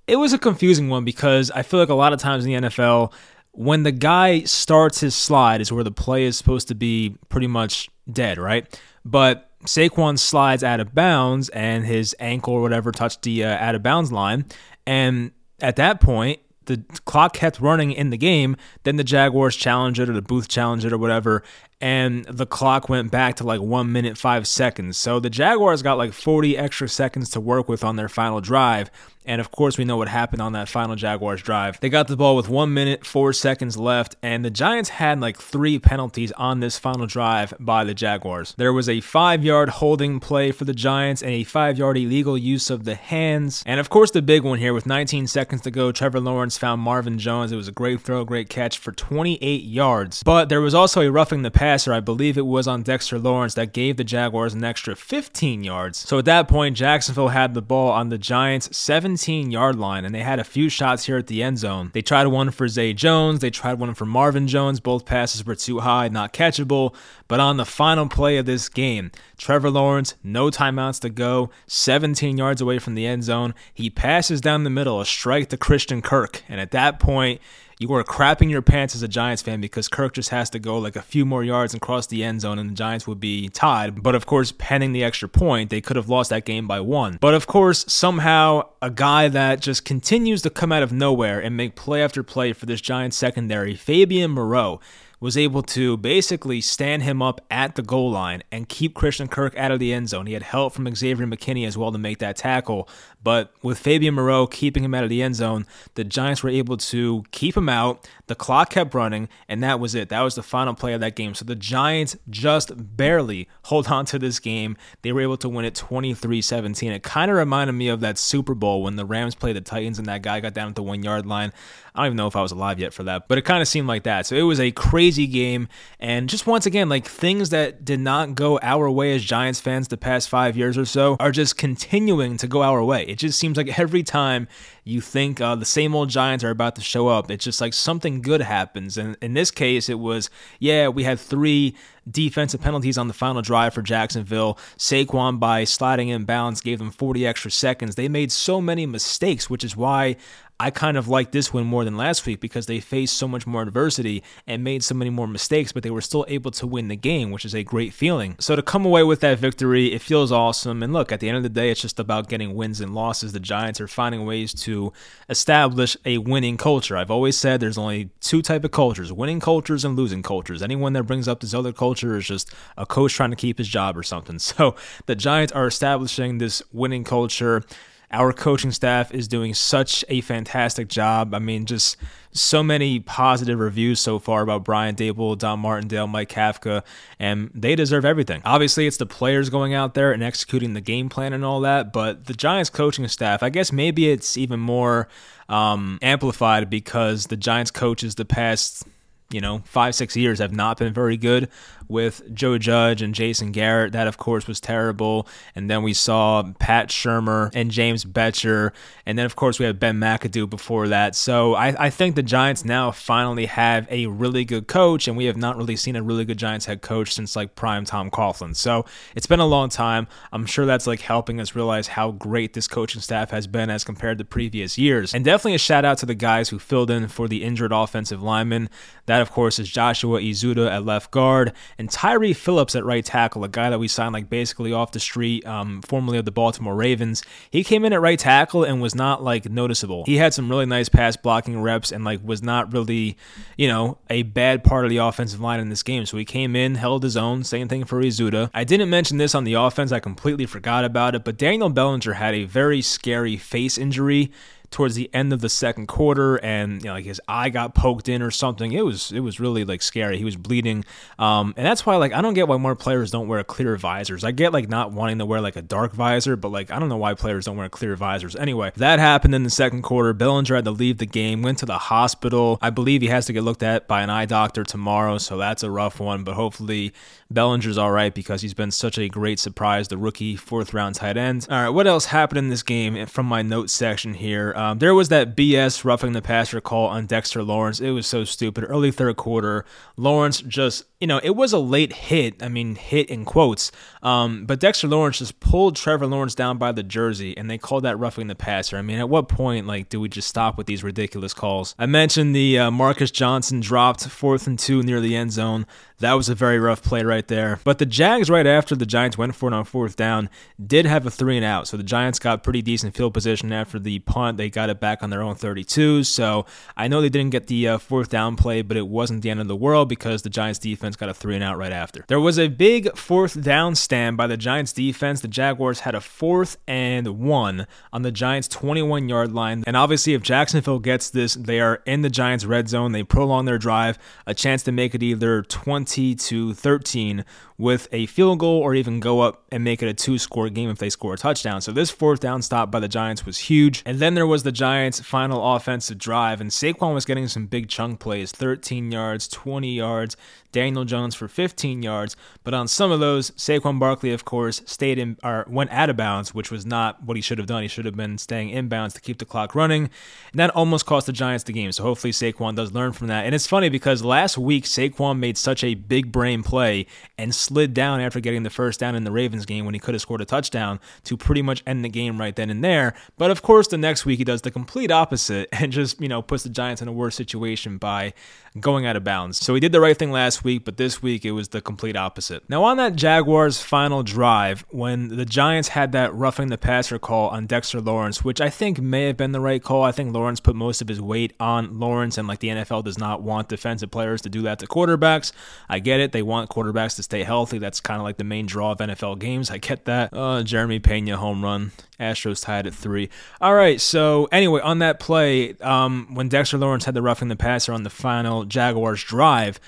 it 0.07 0.17
was 0.17 0.33
a 0.33 0.39
confusing 0.39 0.89
one 0.89 1.05
because 1.05 1.51
I 1.51 1.63
feel 1.63 1.81
like 1.81 1.89
a 1.89 1.95
lot 1.95 2.13
of 2.13 2.21
times 2.21 2.45
in 2.45 2.63
the 2.63 2.69
NFL, 2.69 3.13
when 3.53 3.83
the 3.83 3.93
guy 3.93 4.45
starts 4.45 5.01
his 5.01 5.17
slide 5.17 5.61
is 5.61 5.73
where 5.73 5.83
the 5.83 5.91
play 5.91 6.25
is 6.25 6.37
supposed 6.37 6.69
to 6.69 6.75
be 6.75 7.17
pretty 7.29 7.49
much 7.49 7.89
dead, 8.11 8.39
right? 8.39 8.81
But 9.05 9.51
Saquon 9.65 10.19
slides 10.19 10.63
out 10.63 10.79
of 10.79 10.95
bounds, 10.95 11.49
and 11.49 11.85
his 11.85 12.15
ankle 12.21 12.55
or 12.55 12.63
whatever 12.63 12.93
touched 12.93 13.23
the 13.23 13.45
uh, 13.45 13.57
out 13.57 13.75
of 13.75 13.83
bounds 13.83 14.13
line, 14.13 14.45
and 14.87 15.33
at 15.61 15.77
that 15.77 16.01
point, 16.01 16.41
the 16.69 16.85
clock 17.05 17.35
kept 17.35 17.61
running 17.61 17.91
in 17.91 18.11
the 18.11 18.17
game. 18.17 18.57
Then 18.85 18.97
the 18.97 19.05
Jaguars 19.05 19.57
challenged 19.57 19.99
it 19.99 20.09
or 20.09 20.13
the 20.15 20.23
booth 20.23 20.49
challenged 20.49 20.87
it 20.87 20.93
or 20.93 20.99
whatever 20.99 21.43
and 21.81 22.25
the 22.25 22.47
clock 22.47 22.89
went 22.89 23.11
back 23.11 23.37
to 23.37 23.45
like 23.45 23.61
one 23.61 23.93
minute, 23.93 24.19
five 24.19 24.47
seconds. 24.47 24.97
So 24.97 25.21
the 25.21 25.31
Jaguars 25.31 25.83
got 25.83 25.99
like 25.99 26.13
40 26.13 26.59
extra 26.59 26.89
seconds 26.89 27.31
to 27.31 27.41
work 27.41 27.69
with 27.69 27.85
on 27.85 27.97
their 27.97 28.09
final 28.09 28.41
drive. 28.41 28.91
And 29.25 29.43
of 29.43 29.51
course, 29.51 29.77
we 29.77 29.85
know 29.85 29.99
what 29.99 30.09
happened 30.09 30.41
on 30.41 30.55
that 30.55 30.71
final 30.71 30.97
Jaguars 30.97 31.43
drive. 31.43 31.79
They 31.81 31.91
got 31.91 32.09
the 32.09 32.17
ball 32.17 32.35
with 32.35 32.49
one 32.49 32.73
minute, 32.73 33.05
four 33.05 33.35
seconds 33.35 33.77
left, 33.77 34.17
and 34.23 34.43
the 34.43 34.51
Giants 34.51 34.89
had 34.89 35.21
like 35.21 35.37
three 35.37 35.79
penalties 35.79 36.33
on 36.33 36.61
this 36.61 36.79
final 36.79 37.07
drive 37.07 37.53
by 37.61 37.85
the 37.85 37.93
Jaguars. 37.93 38.55
There 38.57 38.73
was 38.73 38.89
a 38.89 39.01
five 39.01 39.45
yard 39.45 39.69
holding 39.69 40.19
play 40.19 40.51
for 40.51 40.65
the 40.65 40.73
Giants 40.73 41.23
and 41.23 41.31
a 41.31 41.45
five 41.45 41.79
yard 41.79 41.99
illegal 41.99 42.39
use 42.39 42.71
of 42.71 42.85
the 42.85 42.95
hands. 42.95 43.63
And 43.67 43.79
of 43.79 43.91
course, 43.91 44.11
the 44.11 44.23
big 44.23 44.45
one 44.45 44.59
here 44.59 44.73
with 44.73 44.87
19 44.87 45.27
seconds 45.27 45.61
to 45.61 45.71
go, 45.71 45.93
Trevor 45.93 46.21
Lawrence 46.21 46.57
found 46.59 46.83
Marvin 46.83 47.19
Jones. 47.19 47.53
It 47.53 47.57
was 47.57 47.69
a 47.69 47.73
great 47.73 48.01
throw, 48.01 48.25
great 48.25 48.49
catch 48.49 48.77
for 48.77 48.93
28 48.93 49.63
yards. 49.63 50.23
But 50.23 50.49
there 50.49 50.61
was 50.61 50.75
also 50.75 51.01
a 51.01 51.11
roughing 51.11 51.43
the 51.43 51.51
passer, 51.51 51.93
I 51.93 52.01
believe 52.01 52.37
it 52.37 52.47
was 52.47 52.69
on 52.69 52.83
Dexter 52.83 53.19
Lawrence, 53.19 53.55
that 53.55 53.73
gave 53.73 53.97
the 53.97 54.05
Jaguars 54.05 54.55
an 54.55 54.65
extra 54.65 54.95
15 54.97 55.65
yards. 55.65 55.99
So 55.99 56.19
at 56.19 56.25
that 56.27 56.49
point, 56.49 56.77
Jacksonville 56.77 57.29
had 57.29 57.55
the 57.55 57.63
ball 57.63 57.91
on 57.91 58.09
the 58.09 58.19
Giants' 58.19 58.77
17 58.77 59.51
yard 59.51 59.77
line, 59.77 60.05
and 60.05 60.15
they 60.15 60.23
had 60.23 60.39
a 60.39 60.45
few 60.45 60.69
shots 60.69 61.05
here 61.05 61.17
at 61.17 61.29
the 61.29 61.43
end 61.43 61.59
zone. 61.59 61.91
They 61.95 62.03
tried 62.03 62.27
one 62.27 62.51
for 62.51 62.69
Zay 62.69 62.93
Jones, 62.93 63.41
they 63.41 63.51
tried 63.51 63.79
one 63.79 63.95
for 63.95 64.05
Marvin 64.05 64.49
Jones. 64.49 64.81
Both 64.81 65.05
passes 65.05 65.47
were 65.47 65.55
too 65.55 65.81
high, 65.81 66.09
not 66.09 66.33
catchable. 66.33 66.95
But 67.29 67.41
on 67.41 67.59
the 67.59 67.67
final 67.67 68.09
play 68.09 68.39
of 68.39 68.47
this 68.47 68.69
game, 68.69 69.11
Trevor 69.39 69.71
Lawrence, 69.71 70.17
no 70.23 70.51
timeouts 70.51 71.01
to 71.01 71.09
go, 71.09 71.51
17 71.69 72.37
yards 72.37 72.61
away 72.61 72.79
from 72.79 72.95
the 72.95 73.07
end 73.07 73.25
zone. 73.25 73.55
He 73.73 73.89
passes 73.89 74.41
down 74.41 74.65
the 74.65 74.71
middle, 74.71 75.01
a 75.01 75.07
strike 75.07 75.49
to 75.51 75.57
Christian 75.57 76.03
Kirk. 76.03 76.43
And 76.49 76.61
at 76.61 76.73
that 76.73 76.99
point, 76.99 77.41
you 77.79 77.93
are 77.95 78.03
crapping 78.03 78.51
your 78.51 78.61
pants 78.61 78.97
as 78.97 79.05
a 79.05 79.09
Giants 79.09 79.41
fan 79.41 79.61
because 79.61 79.87
Kirk 79.87 80.15
just 80.15 80.31
has 80.31 80.51
to 80.51 80.59
go 80.59 80.79
like 80.79 80.97
a 80.97 81.03
few 81.03 81.25
more 81.25 81.45
yards 81.45 81.73
and 81.73 81.81
cross 81.81 82.09
the 82.09 82.25
end 82.25 82.41
zone, 82.41 82.59
and 82.59 82.71
the 82.71 82.75
Giants 82.75 83.07
would 83.07 83.21
be 83.21 83.49
tied. 83.49 84.03
But 84.03 84.17
of 84.17 84.27
course, 84.27 84.53
pending 84.59 84.93
the 84.93 85.05
extra 85.05 85.29
point, 85.29 85.71
they 85.71 85.81
could 85.81 85.97
have 85.97 86.09
lost 86.09 86.31
that 86.31 86.45
game 86.45 86.67
by 86.67 86.81
one. 86.81 87.19
But 87.21 87.35
of 87.35 87.47
course, 87.47 87.85
somehow, 87.87 88.69
a 88.83 88.91
guy 88.91 89.29
that 89.29 89.61
just 89.61 89.85
continues 89.85 90.43
to 90.43 90.51
come 90.51 90.73
out 90.73 90.83
of 90.83 90.93
nowhere 90.93 91.39
and 91.39 91.57
make 91.57 91.77
play 91.77 92.03
after 92.03 92.25
play 92.25 92.53
for 92.53 92.67
this 92.67 92.81
Giants 92.81 93.17
secondary, 93.17 93.77
Fabian 93.77 94.33
Moreau, 94.33 94.81
was 95.21 95.37
able 95.37 95.63
to 95.63 95.97
basically 95.97 96.61
stand 96.61 97.03
him 97.03 97.21
up 97.21 97.41
at 97.51 97.75
the 97.75 97.83
goal 97.83 98.11
line 98.11 98.43
and 98.53 98.69
keep 98.69 98.95
Christian 98.95 99.27
Kirk 99.27 99.57
out 99.57 99.73
of 99.73 99.81
the 99.81 99.93
end 99.93 100.09
zone. 100.09 100.27
He 100.27 100.35
had 100.35 100.43
help 100.43 100.73
from 100.73 100.95
Xavier 100.95 101.27
McKinney 101.27 101.67
as 101.67 101.77
well 101.77 101.91
to 101.91 101.99
make 101.99 102.19
that 102.19 102.37
tackle. 102.37 102.89
But 103.23 103.53
with 103.63 103.79
Fabian 103.79 104.15
Moreau 104.15 104.47
keeping 104.47 104.85
him 104.85 104.95
out 104.95 105.03
of 105.03 105.11
the 105.11 105.23
end 105.23 105.35
zone, 105.35 105.67
the 105.95 106.05
Giants 106.05 106.43
were 106.43 106.51
able 106.51 106.77
to 106.77 107.25
keep 107.33 107.57
him 107.57 107.69
out. 107.69 108.09
The 108.29 108.37
clock 108.37 108.71
kept 108.71 108.95
running, 108.95 109.29
and 109.49 109.63
that 109.63 109.81
was 109.81 109.95
it. 109.95 110.09
That 110.09 110.21
was 110.21 110.37
the 110.37 110.43
final 110.43 110.75
play 110.75 110.93
of 110.93 111.01
that 111.01 111.17
game. 111.17 111.35
So 111.35 111.45
the 111.45 111.57
Giants 111.57 112.17
just 112.31 112.97
barely 112.97 113.49
hold 113.65 113.89
on 113.89 114.05
to 114.07 114.19
this 114.19 114.39
game. 114.39 114.77
They 115.03 115.13
were 115.13 115.21
able 115.21 115.37
to 115.39 115.49
win 115.49 115.65
it 115.65 115.75
23 115.75 116.41
17. 116.41 116.93
It 116.93 117.03
kind 117.03 117.31
of 117.31 117.37
reminded 117.37 117.73
me 117.73 117.89
of 117.89 118.01
that 118.01 118.19
Super 118.19 118.55
Bowl 118.55 118.85
when 118.85 118.95
the 118.95 119.05
Rams 119.05 119.35
played 119.35 119.57
the 119.57 119.61
Titans 119.61 119.99
and 119.99 120.07
that 120.07 120.23
guy 120.23 120.39
got 120.39 120.55
down 120.55 120.69
at 120.69 120.75
the 120.77 120.83
one 120.83 121.03
yard 121.03 121.27
line. 121.27 121.53
I 121.95 122.03
don't 122.03 122.07
even 122.07 122.17
know 122.17 122.29
if 122.29 122.37
I 122.37 122.43
was 122.43 122.53
alive 122.53 122.79
yet 122.79 122.93
for 122.93 123.03
that, 123.05 123.27
but 123.27 123.39
it 123.39 123.43
kind 123.43 123.61
of 123.61 123.67
seemed 123.67 123.89
like 123.89 124.05
that. 124.05 124.27
So 124.27 124.37
it 124.37 124.43
was 124.43 124.61
a 124.61 124.71
crazy 124.71 125.08
game. 125.17 125.69
And 125.99 126.29
just 126.29 126.47
once 126.47 126.67
again, 126.67 126.89
like 126.89 127.07
things 127.07 127.51
that 127.51 127.85
did 127.85 128.01
not 128.01 128.35
go 128.35 128.59
our 128.63 128.91
way 128.91 129.15
as 129.15 129.25
Giants 129.25 129.61
fans 129.61 129.89
the 129.89 129.97
past 129.97 130.29
five 130.29 130.57
years 130.57 130.77
or 130.77 130.85
so 130.85 131.17
are 131.21 131.33
just 131.33 131.57
continuing 131.57 132.37
to 132.39 132.47
go 132.47 132.63
our 132.63 132.83
way. 132.83 133.05
It 133.05 133.19
just 133.19 133.39
seems 133.39 133.57
like 133.57 133.79
every 133.79 134.03
time 134.03 134.49
you 134.85 135.01
think 135.01 135.41
uh, 135.41 135.55
the 135.55 135.65
same 135.65 135.95
old 135.95 136.09
Giants 136.09 136.45
are 136.45 136.51
about 136.51 136.77
to 136.77 136.81
show 136.81 137.09
up, 137.09 137.31
it's 137.31 137.45
just 137.45 137.61
like 137.61 137.75
something 137.75 138.23
good 138.23 138.41
happens. 138.41 138.97
And 138.97 139.17
in 139.21 139.35
this 139.35 139.51
case, 139.51 139.89
it 139.89 139.99
was, 139.99 140.31
yeah, 140.59 140.89
we 140.89 141.05
had 141.05 141.19
three 141.21 141.75
defensive 142.11 142.61
penalties 142.61 142.97
on 142.97 143.09
the 143.09 143.15
final 143.15 143.43
drive 143.43 143.75
for 143.75 143.83
Jacksonville. 143.83 144.59
Saquon, 144.79 145.39
by 145.39 145.65
sliding 145.65 146.09
in 146.09 146.25
bounds, 146.25 146.61
gave 146.61 146.79
them 146.79 146.91
40 146.91 147.27
extra 147.27 147.51
seconds. 147.51 147.95
They 147.95 148.09
made 148.09 148.33
so 148.33 148.61
many 148.61 148.87
mistakes, 148.87 149.51
which 149.51 149.65
is 149.65 149.77
why 149.77 150.17
I 150.61 150.71
kind 150.71 150.97
of 150.97 151.07
like 151.07 151.31
this 151.31 151.53
win 151.53 151.67
more 151.67 151.85
than 151.85 151.97
last 151.97 152.27
week 152.27 152.41
because 152.41 152.67
they 152.67 152.81
faced 152.81 153.17
so 153.17 153.29
much 153.29 153.47
more 153.47 153.63
adversity 153.63 154.25
and 154.45 154.65
made 154.65 154.83
so 154.83 154.93
many 154.93 155.09
more 155.09 155.29
mistakes, 155.29 155.71
but 155.71 155.85
they 155.85 155.91
were 155.91 156.01
still 156.01 156.25
able 156.27 156.51
to 156.51 156.67
win 156.67 156.89
the 156.89 156.97
game, 156.97 157.31
which 157.31 157.45
is 157.45 157.55
a 157.55 157.63
great 157.63 157.93
feeling. 157.93 158.35
So 158.41 158.57
to 158.57 158.63
come 158.63 158.85
away 158.85 159.05
with 159.05 159.21
that 159.21 159.39
victory, 159.39 159.93
it 159.93 160.03
feels 160.03 160.33
awesome. 160.33 160.83
And 160.83 160.93
look, 160.93 161.13
at 161.13 161.21
the 161.21 161.29
end 161.29 161.37
of 161.37 161.45
the 161.45 161.49
day, 161.49 161.71
it's 161.71 161.81
just 161.81 162.01
about 162.01 162.29
getting 162.29 162.57
wins 162.57 162.81
and 162.81 162.93
losses. 162.93 163.33
The 163.33 163.39
Giants 163.39 163.81
are 163.81 163.87
finding 163.87 164.27
ways 164.27 164.53
to 164.65 164.93
establish 165.29 165.97
a 166.05 166.19
winning 166.19 166.57
culture. 166.57 166.97
I've 166.97 167.11
always 167.11 167.39
said 167.39 167.61
there's 167.61 167.79
only 167.79 168.11
two 168.21 168.43
type 168.43 168.65
of 168.65 168.73
cultures: 168.73 169.13
winning 169.13 169.39
cultures 169.39 169.85
and 169.85 169.95
losing 169.95 170.25
cultures. 170.25 170.61
Anyone 170.61 170.93
that 170.95 171.05
brings 171.05 171.29
up 171.29 171.39
this 171.39 171.55
other 171.55 171.73
culture 171.73 172.17
is 172.17 172.27
just 172.27 172.53
a 172.77 172.85
coach 172.85 173.15
trying 173.15 173.31
to 173.31 173.37
keep 173.37 173.59
his 173.59 173.69
job 173.69 173.97
or 173.97 174.03
something. 174.03 174.39
So 174.49 174.75
the 175.07 175.15
Giants 175.15 175.53
are 175.53 175.67
establishing 175.67 176.39
this 176.39 176.63
winning 176.73 177.05
culture. 177.05 177.63
Our 178.11 178.33
coaching 178.33 178.71
staff 178.71 179.13
is 179.13 179.29
doing 179.29 179.53
such 179.53 180.05
a 180.09 180.23
fantastic 180.23 180.89
job. 180.89 181.35
I 181.35 181.39
mean, 181.39 181.67
just 181.67 181.97
so 182.33 182.63
many 182.63 183.01
positive 183.01 183.59
reviews 183.59 184.01
so 184.01 184.19
far 184.19 184.43
about 184.43 184.65
Brian 184.65 184.95
Daboll, 184.95 185.37
Don 185.37 185.61
Martindale, 185.61 186.07
Mike 186.07 186.31
Kafka, 186.31 186.83
and 187.19 187.51
they 187.55 187.75
deserve 187.75 188.05
everything. 188.05 188.41
Obviously, 188.45 188.87
it's 188.87 188.97
the 188.97 189.07
players 189.07 189.51
going 189.51 189.75
out 189.75 189.95
there 189.95 190.13
and 190.13 190.23
executing 190.23 190.75
the 190.75 190.81
game 190.81 191.09
plan 191.09 191.33
and 191.33 191.45
all 191.45 191.61
that, 191.61 191.93
but 191.93 192.27
the 192.27 192.35
Giants 192.35 192.71
coaching 192.71 193.07
staff, 193.09 193.43
I 193.43 193.51
guess 193.51 193.73
maybe 193.73 194.09
it's 194.09 194.37
even 194.37 194.61
more 194.61 195.09
um, 195.49 195.99
amplified 196.01 196.71
because 196.71 197.27
the 197.27 197.37
Giants 197.37 197.71
coaches 197.71 198.15
the 198.15 198.25
past 198.25 198.85
you 199.31 199.41
know, 199.41 199.63
five, 199.67 199.95
six 199.95 200.17
years 200.17 200.39
have 200.39 200.53
not 200.53 200.79
been 200.79 200.93
very 200.93 201.17
good 201.17 201.49
with 201.87 202.23
Joe 202.35 202.59
Judge 202.59 203.03
and 203.03 203.15
Jason 203.15 203.53
Garrett. 203.53 203.93
That, 203.93 204.07
of 204.07 204.19
course, 204.19 204.47
was 204.47 204.61
terrible. 204.61 205.27
And 205.55 205.71
then 205.71 205.83
we 205.83 205.95
saw 205.95 206.43
Pat 206.59 206.89
Shurmur 206.89 207.51
and 207.55 207.71
James 207.71 208.05
Bettcher. 208.05 208.73
And 209.07 209.19
then, 209.19 209.27
of 209.27 209.37
course, 209.37 209.59
we 209.59 209.65
had 209.65 209.81
Ben 209.81 209.99
McAdoo 209.99 210.49
before 210.49 210.89
that. 210.89 211.15
So 211.15 211.55
I, 211.55 211.87
I 211.87 211.91
think 211.91 212.15
the 212.15 212.23
Giants 212.23 212.65
now 212.65 212.91
finally 212.91 213.47
have 213.47 213.87
a 213.91 214.07
really 214.07 214.45
good 214.45 214.67
coach, 214.67 215.09
and 215.09 215.17
we 215.17 215.27
have 215.27 215.37
not 215.37 215.57
really 215.57 215.77
seen 215.77 215.97
a 215.97 216.03
really 216.03 216.25
good 216.25 216.39
Giants 216.39 216.67
head 216.67 216.83
coach 216.83 217.13
since 217.15 217.37
like 217.37 217.55
prime 217.55 217.85
Tom 217.85 218.11
Coughlin. 218.11 218.55
So 218.55 218.85
it's 219.15 219.27
been 219.27 219.41
a 219.41 219.47
long 219.47 219.69
time. 219.69 220.09
I'm 220.33 220.47
sure 220.47 220.67
that's 220.67 220.87
like 220.87 221.01
helping 221.01 221.41
us 221.41 221.55
realize 221.55 221.89
how 221.89 222.13
great 222.13 222.53
this 222.53 222.69
coaching 222.69 223.01
staff 223.01 223.31
has 223.31 223.47
been 223.47 223.71
as 223.71 223.85
compared 223.85 224.19
to 224.19 224.25
previous 224.25 224.79
years. 224.79 225.15
And 225.15 225.25
definitely 225.25 225.55
a 225.55 225.59
shout 225.59 225.85
out 225.85 225.99
to 225.99 226.07
the 226.07 226.15
guys 226.15 226.51
who 226.51 226.59
filled 226.59 226.91
in 226.91 227.09
for 227.09 227.29
the 227.29 227.45
injured 227.45 227.73
offensive 227.73 228.23
linemen. 228.23 228.69
That, 229.07 229.18
of 229.21 229.31
course, 229.31 229.59
is 229.59 229.69
Joshua 229.69 230.21
Ezeudu 230.21 230.71
at 230.71 230.85
left 230.85 231.11
guard 231.11 231.53
and 231.79 231.91
Tyre 231.91 232.35
Phillips 232.35 232.75
at 232.75 232.85
right 232.85 233.05
tackle, 233.05 233.45
a 233.45 233.49
guy 233.49 233.71
that 233.71 233.79
we 233.79 233.89
signed 233.89 234.13
like 234.13 234.29
basically 234.29 234.73
off 234.73 234.93
the 234.93 235.01
street, 235.01 235.47
um, 235.47 235.83
formerly 235.83 236.19
of 236.19 236.25
the 236.25 236.31
Baltimore 236.31 236.75
Ravens. 236.75 237.23
He 237.51 237.65
came 237.65 237.85
in 237.85 237.93
at 237.93 238.01
right 238.01 238.19
tackle 238.19 238.65
and 238.65 238.81
was 238.81 238.95
not 238.95 239.23
like 239.23 239.49
noticeable. 239.49 240.05
He 240.05 240.17
had 240.17 240.35
some 240.35 240.49
really 240.49 240.67
nice 240.67 240.89
pass 240.89 241.17
blocking 241.17 241.61
reps 241.61 241.93
and 241.93 242.05
like 242.05 242.21
was 242.23 242.43
not 242.43 242.73
really, 242.73 243.17
you 243.57 243.69
know, 243.69 243.99
a 244.11 244.23
bad 244.23 244.65
part 244.65 244.85
of 244.85 244.91
the 244.91 244.99
offensive 244.99 245.41
line 245.41 245.61
in 245.61 245.69
this 245.69 245.83
game. 245.83 246.07
So 246.07 246.17
he 246.17 246.25
came 246.25 246.57
in, 246.57 246.77
held 246.77 247.03
his 247.03 247.17
own. 247.17 247.45
Same 247.45 247.69
thing 247.69 247.85
for 247.85 248.03
Ezeudu. 248.03 248.51
I 248.55 248.65
didn't 248.65 248.91
mention 248.91 249.19
this 249.19 249.35
on 249.35 249.45
the 249.45 249.55
offense. 249.55 249.93
I 249.93 250.01
completely 250.01 250.47
forgot 250.47 250.85
about 250.85 251.15
it, 251.15 251.25
but 251.25 251.37
Daniel 251.37 251.69
Bellinger 251.69 252.15
had 252.15 252.35
a 252.35 252.45
very 252.45 252.83
scary 252.83 253.37
face 253.37 253.79
injury 253.79 254.31
towards 254.71 254.95
the 254.95 255.09
end 255.15 255.33
of 255.33 255.41
the 255.41 255.49
second 255.49 255.87
quarter, 255.87 256.37
and 256.37 256.83
you 256.83 256.89
know, 256.89 256.95
like 256.95 257.05
his 257.05 257.21
eye 257.27 257.49
got 257.49 257.75
poked 257.75 258.09
in 258.09 258.23
or 258.23 258.31
something. 258.31 258.73
It 258.73 258.85
was 258.85 259.13
it 259.13 259.21
was 259.21 259.41
really 259.41 259.65
like 259.65 259.83
scary. 259.83 260.19
He 260.19 260.25
was 260.25 260.37
bleeding, 260.37 260.85
um, 261.19 261.55
and 261.57 261.67
that's 261.67 261.87
why 261.87 261.97
like 261.97 262.13
I 262.13 262.21
don't 262.21 262.35
get 262.35 262.49
why 262.49 262.57
more 262.57 262.77
players 262.77 263.11
don't 263.11 263.29
wear 263.29 263.43
clear 263.45 263.77
visors. 263.77 264.25
I 264.25 264.31
get 264.31 264.53
like 264.53 264.69
not 264.69 264.93
wanting 264.93 265.19
to 265.19 265.27
wear 265.27 265.41
like 265.41 265.57
a 265.57 265.63
dark 265.63 265.93
visor, 265.93 266.37
but 266.37 266.51
like 266.51 266.71
I 266.71 266.79
don't 266.79 266.89
know 266.89 266.97
why 266.97 267.15
players 267.15 267.47
don't 267.47 267.57
wear 267.57 267.69
clear 267.69 267.97
visors. 267.97 268.37
Anyway, 268.37 268.73
that 268.77 268.99
happened 268.99 269.35
in 269.35 269.43
the 269.43 269.51
second 269.51 269.83
quarter. 269.83 270.13
Bellinger 270.13 270.55
had 270.55 270.65
to 270.65 270.71
leave 270.71 270.99
the 270.99 271.07
game, 271.07 271.43
went 271.43 271.59
to 271.59 271.67
the 271.67 271.79
hospital. 271.79 272.59
I 272.61 272.71
believe 272.71 273.03
he 273.03 273.09
has 273.09 273.27
to 273.27 273.33
get 273.33 273.43
looked 273.43 273.63
at 273.63 273.89
by 273.89 274.03
an 274.03 274.11
eye 274.11 274.27
doctor 274.27 274.65
tomorrow, 274.65 275.19
so 275.19 275.39
that's 275.39 275.63
a 275.63 275.71
rough 275.71 276.01
one. 276.01 276.25
But 276.25 276.35
hopefully 276.35 276.93
Bellinger's 277.31 277.79
all 277.79 277.91
right 277.91 278.15
because 278.15 278.43
he's 278.43 278.55
been 278.55 278.71
such 278.71 278.99
a 278.99 279.09
great 279.09 279.39
surprise, 279.39 279.89
the 279.89 279.99
rookie 279.99 280.37
fourth 280.37 280.75
round 280.75 280.95
tight 280.95 281.17
end. 281.17 281.47
All 281.51 281.63
right, 281.63 281.69
what 281.69 281.87
else 281.87 282.07
happened 282.07 282.39
in 282.39 282.49
this 282.49 282.63
game 282.63 283.07
from 283.07 283.27
my 283.27 283.43
notes 283.43 283.73
section 283.73 284.15
here? 284.15 284.53
Um, 284.59 284.81
there 284.81 284.93
was 284.93 285.09
that 285.11 285.37
BS 285.37 285.85
roughing 285.85 286.15
the 286.15 286.21
passer 286.21 286.61
call 286.61 286.89
on 286.89 287.07
Dexter 287.07 287.45
Lawrence. 287.45 287.79
It 287.79 287.93
was 287.93 288.09
so 288.09 288.25
stupid. 288.25 288.65
Early 288.65 288.91
third 288.91 289.17
quarter, 289.17 289.65
Lawrence 289.97 290.41
just 290.41 290.85
you 291.01 291.07
know, 291.07 291.21
it 291.23 291.37
was 291.37 291.53
a 291.53 291.59
late 291.59 291.93
hit. 291.93 292.43
I 292.43 292.49
mean, 292.49 292.75
hit 292.75 293.09
in 293.09 293.25
quotes. 293.25 293.71
Um, 294.03 294.47
but 294.47 294.59
Dexter 294.59 294.89
Lawrence 294.89 295.19
just 295.19 295.39
pulled 295.39 295.77
Trevor 295.77 296.07
Lawrence 296.07 296.35
down 296.35 296.59
by 296.59 296.73
the 296.73 296.83
jersey, 296.83 297.37
and 297.37 297.49
they 297.49 297.59
called 297.59 297.85
that 297.85 297.99
roughing 297.99 298.27
the 298.27 298.35
passer. 298.35 298.77
I 298.77 298.83
mean, 298.83 298.99
at 298.99 299.09
what 299.09 299.29
point, 299.29 299.67
like, 299.67 299.89
do 299.89 300.01
we 300.01 300.09
just 300.09 300.29
stop 300.29 300.59
with 300.59 300.67
these 300.67 300.83
ridiculous 300.83 301.35
calls? 301.35 301.75
I 301.79 301.87
mentioned 301.87 302.35
the 302.35 302.59
uh, 302.59 302.71
Marcus 302.71 303.11
Johnson 303.11 303.61
dropped 303.61 304.09
fourth 304.09 304.47
and 304.47 304.59
two 304.59 304.83
near 304.83 305.01
the 305.01 305.15
end 305.15 305.33
zone. 305.33 305.67
That 306.01 306.15
was 306.15 306.29
a 306.29 306.35
very 306.35 306.59
rough 306.59 306.83
play 306.83 307.03
right 307.03 307.27
there. 307.27 307.59
But 307.65 307.79
the 307.79 307.87
Jags, 307.87 308.31
right 308.31 308.47
after 308.47 308.77
the 308.77 308.87
Giants 308.87 309.19
went 309.19 309.35
for 309.35 309.49
it 309.49 309.55
on 309.55 309.65
fourth 309.65 309.97
down, 309.97 310.31
did 310.65 310.87
have 310.87 311.07
a 311.07 311.11
three 311.11 311.37
and 311.37 311.45
out. 311.45 311.67
So 311.67 311.77
the 311.77 311.83
Giants 311.83 312.21
got 312.21 312.45
pretty 312.45 312.63
decent 312.63 312.97
field 312.97 313.15
position 313.15 313.53
after 313.53 313.81
the 313.81 313.99
punt. 314.01 314.37
They 314.37 314.48
got 314.51 314.71
it 314.71 314.81
back 314.81 315.03
on 315.03 315.11
their 315.11 315.23
own 315.23 315.35
32. 315.35 316.05
So 316.05 316.47
I 316.77 316.89
know 316.89 317.01
they 317.01 317.09
didn't 317.09 317.31
get 317.31 317.47
the 317.47 317.69
uh, 317.69 317.79
fourth 317.79 318.09
down 318.09 318.37
play, 318.37 318.63
but 318.63 318.77
it 318.77 318.89
wasn't 318.89 319.23
the 319.23 319.31
end 319.31 319.41
of 319.41 319.49
the 319.49 319.57
world 319.57 319.89
because 319.89 320.23
the 320.23 320.31
Giants 320.31 320.59
defense 320.59 320.97
got 320.97 321.09
a 321.09 321.15
three 321.15 321.35
and 321.35 321.45
out 321.45 321.59
right 321.59 321.73
after. 321.73 322.05
There 322.09 322.21
was 322.21 322.39
a 322.39 322.49
big 322.49 322.97
fourth 322.97 323.43
down 323.43 323.75
stand 323.75 324.17
by 324.17 324.27
the 324.27 324.37
Giants 324.37 324.73
defense. 324.73 325.21
The 325.21 325.29
Jaguars 325.29 325.81
had 325.81 325.95
a 325.95 326.01
fourth 326.01 326.57
and 326.67 327.19
one 327.19 327.67
on 327.93 328.03
the 328.03 328.13
Giants 328.13 328.49
21 328.49 329.09
yard 329.09 329.33
line. 329.33 329.65
And 329.67 329.77
obviously, 329.77 330.15
if 330.15 330.23
Jacksonville 330.23 330.79
gets 330.79 331.11
this, 331.11 331.35
they 331.35 331.61
are 331.61 331.83
in 331.87 332.03
the 332.03 332.11
Giants 332.11 332.45
red 332.45 332.69
zone. 332.69 332.93
They 332.93 333.03
prolong 333.03 333.45
their 333.45 333.59
drive, 333.59 333.99
a 334.27 334.35
chance 334.35 334.63
to 334.65 334.73
make 334.73 334.95
it 334.95 335.03
either 335.03 335.43
20 335.43 336.15
to 336.15 336.55
13 336.55 337.25
with 337.59 337.89
a 337.91 338.07
field 338.07 338.39
goal 338.39 338.61
or 338.61 338.75
even 338.75 339.01
go 339.01 339.21
up 339.21 339.43
and 339.51 339.65
make 339.65 339.83
it 339.83 339.89
a 339.89 339.95
two 339.95 340.17
score 340.17 340.49
game 340.49 340.71
if 340.71 340.79
they 340.79 340.89
score 340.89 341.15
a 341.15 341.19
touchdown. 341.19 341.61
So 341.61 341.73
this 341.73 341.91
fourth 341.91 342.21
down 342.21 342.41
stop 342.43 342.71
by 342.71 342.79
the 342.79 342.89
Giants 342.89 343.27
was 343.27 343.39
huge. 343.39 343.83
And 343.85 343.99
then 343.99 344.15
there 344.15 344.27
was 344.27 344.45
the 344.45 344.53
Giants' 344.53 345.01
final 345.01 345.55
offensive 345.55 345.99
drive, 345.99 346.41
and 346.41 346.51
Saquon 346.51 346.95
was 346.95 347.05
getting 347.05 347.27
some 347.27 347.47
big 347.47 347.69
chunk 347.69 347.99
plays 347.99 348.31
13 348.31 348.93
yards, 348.93 349.27
20 349.27 349.73
yards, 349.73 350.17
Daniel 350.53 350.85
Jones 350.85 351.15
for 351.15 351.29
15 351.29 351.83
yards. 351.83 352.17
But 352.45 352.55
on 352.55 352.69
some 352.69 352.91
of 352.91 353.01
those, 353.01 353.31
Saquon 353.33 353.79
Barkley, 353.79 354.13
of 354.13 354.25
course, 354.25 354.63
stayed 354.65 354.99
in 354.99 355.19
or 355.23 355.45
went 355.49 355.71
out 355.71 355.91
of 355.91 355.97
bounds, 355.97 356.35
which 356.35 356.51
was 356.51 356.65
not 356.65 357.03
what 357.03 357.17
he 357.17 357.21
should 357.21 357.39
have 357.39 357.47
done. 357.47 357.63
He 357.63 357.69
should 357.69 357.85
have 357.85 357.97
been 357.97 358.19
staying 358.19 358.51
inbounds 358.51 358.95
to 358.95 359.01
keep 359.01 359.19
the 359.19 359.25
clock 359.25 359.55
running. 359.55 359.91
And 360.33 360.39
that 360.39 360.51
almost 360.51 360.87
cost 360.87 361.07
the 361.07 361.13
Giants 361.13 361.45
the 361.45 361.53
game. 361.53 361.73
So 361.73 361.83
hopefully 361.83 362.13
Saquon 362.13 362.55
does 362.57 362.73
learn 362.73 362.93
from 362.93 363.09
that. 363.09 363.27
And 363.27 363.35
it's 363.35 363.47
funny 363.47 363.69
because 363.69 364.05
last 364.05 364.39
week 364.39 364.65
Saquon 364.65 365.19
made 365.19 365.37
such 365.37 365.65
a 365.65 365.75
big 365.75 366.13
brain 366.13 366.43
play 366.43 366.87
and 367.19 367.35
slid 367.49 367.73
down 367.73 368.01
after 368.01 368.21
getting 368.21 368.43
the 368.43 368.51
first 368.51 368.79
down 368.79 368.95
in 368.95 369.05
the 369.05 369.11
Ravens 369.11 369.47
game 369.47 369.65
when 369.65 369.75
he 369.75 369.81
could 369.81 369.95
have 369.95 370.03
scored 370.03 370.21
a 370.21 370.27
touchdown 370.27 370.79
to 371.05 371.17
pretty 371.17 371.41
much 371.41 371.63
end 371.67 371.83
the 371.85 371.89
game 371.89 372.21
right 372.21 372.37
then 372.37 372.51
and 372.51 372.63
there. 372.63 372.95
But 373.17 373.31
of 373.31 373.41
course, 373.43 373.69
the 373.69 373.79
next 373.79 374.05
week 374.05 374.19
he 374.19 374.25
does 374.25 374.43
the 374.43 374.51
complete 374.51 374.91
opposite 374.91 375.49
and 375.53 375.73
just, 375.73 376.01
you 376.01 376.09
know, 376.09 376.21
puts 376.21 376.43
the 376.43 376.51
Giants 376.51 376.83
in 376.83 376.89
a 376.89 376.93
worse 376.93 377.17
situation 377.17 377.79
by 377.79 378.13
going 378.61 378.87
out 378.87 378.97
of 378.97 379.05
bounds. 379.05 379.39
So 379.39 379.55
he 379.55 379.61
did 379.61 379.73
the 379.73 379.81
right 379.81 379.97
thing 379.97 380.13
last 380.13 380.45
week, 380.45 380.65
but 380.65 380.77
this 380.77 381.03
week 381.03 381.25
it 381.25 381.33
was 381.33 381.49
the 381.49 381.61
complete 381.61 381.97
opposite. 381.97 382.49
Now, 382.49 382.65
on 382.65 382.77
that 382.79 382.97
Jaguars 382.97 383.61
final 383.61 384.03
drive, 384.03 384.65
when 384.71 385.09
the 385.17 385.25
Giants 385.25 385.69
had 385.69 385.93
that 385.93 386.15
roughing 386.15 386.49
the 386.49 386.59
passer 386.59 386.99
call 386.99 387.29
on 387.29 387.47
Dexter 387.47 387.81
Lawrence, 387.81 388.25
which 388.25 388.41
I 388.41 388.51
think 388.51 388.81
may 388.81 389.07
have 389.07 389.17
been 389.17 389.33
the 389.33 389.41
right 389.41 389.63
call, 389.63 389.83
I 389.83 389.93
think 389.93 390.15
Lawrence 390.15 390.41
put 390.41 390.57
most 390.57 390.81
of 390.83 390.89
his 390.89 391.01
weight 391.01 391.33
on 391.41 391.79
Lawrence, 391.79 392.19
and 392.19 392.29
like 392.29 392.41
the 392.41 392.49
NFL 392.49 392.85
does 392.85 392.99
not 392.99 393.23
want 393.23 393.49
defensive 393.49 393.91
players 393.91 394.23
to 394.23 394.29
do 394.29 394.43
that 394.43 394.59
to 394.61 394.67
quarterbacks. 394.67 395.33
I 395.69 395.79
get 395.79 396.01
it. 396.01 396.13
They 396.13 396.23
want 396.23 396.51
quarterbacks 396.51 396.97
to 396.97 397.03
stay 397.03 397.23
healthy. 397.23 397.59
That's 397.59 397.81
kind 397.81 398.01
of 398.01 398.05
like 398.05 398.17
the 398.17 398.25
main 398.25 398.47
draw 398.47 398.73
of 398.73 398.79
NFL 398.79 399.19
games. 399.19 399.51
I 399.51 399.59
get 399.59 399.85
that. 399.85 400.11
Uh, 400.13 400.43
Jeremy 400.43 400.79
Pena 400.79 401.17
home 401.17 401.45
run. 401.45 401.73
Astros 402.01 402.45
tied 402.45 402.67
at 402.67 402.75
three. 402.75 403.11
All 403.41 403.55
right. 403.55 403.81
So 403.81 404.29
anyway, 404.31 404.61
on 404.61 404.79
that 404.79 405.01
play, 405.01 405.55
um, 405.55 406.15
when 406.15 406.29
Dexter 406.29 406.57
Lawrence 406.57 406.85
had 406.85 406.95
the 406.95 407.03
roughing 407.03 407.29
the 407.29 407.37
passer 407.37 407.73
on 407.73 407.83
the 407.83 407.91
final 407.91 408.45
Jaguars 408.49 409.03
drive, 409.05 409.61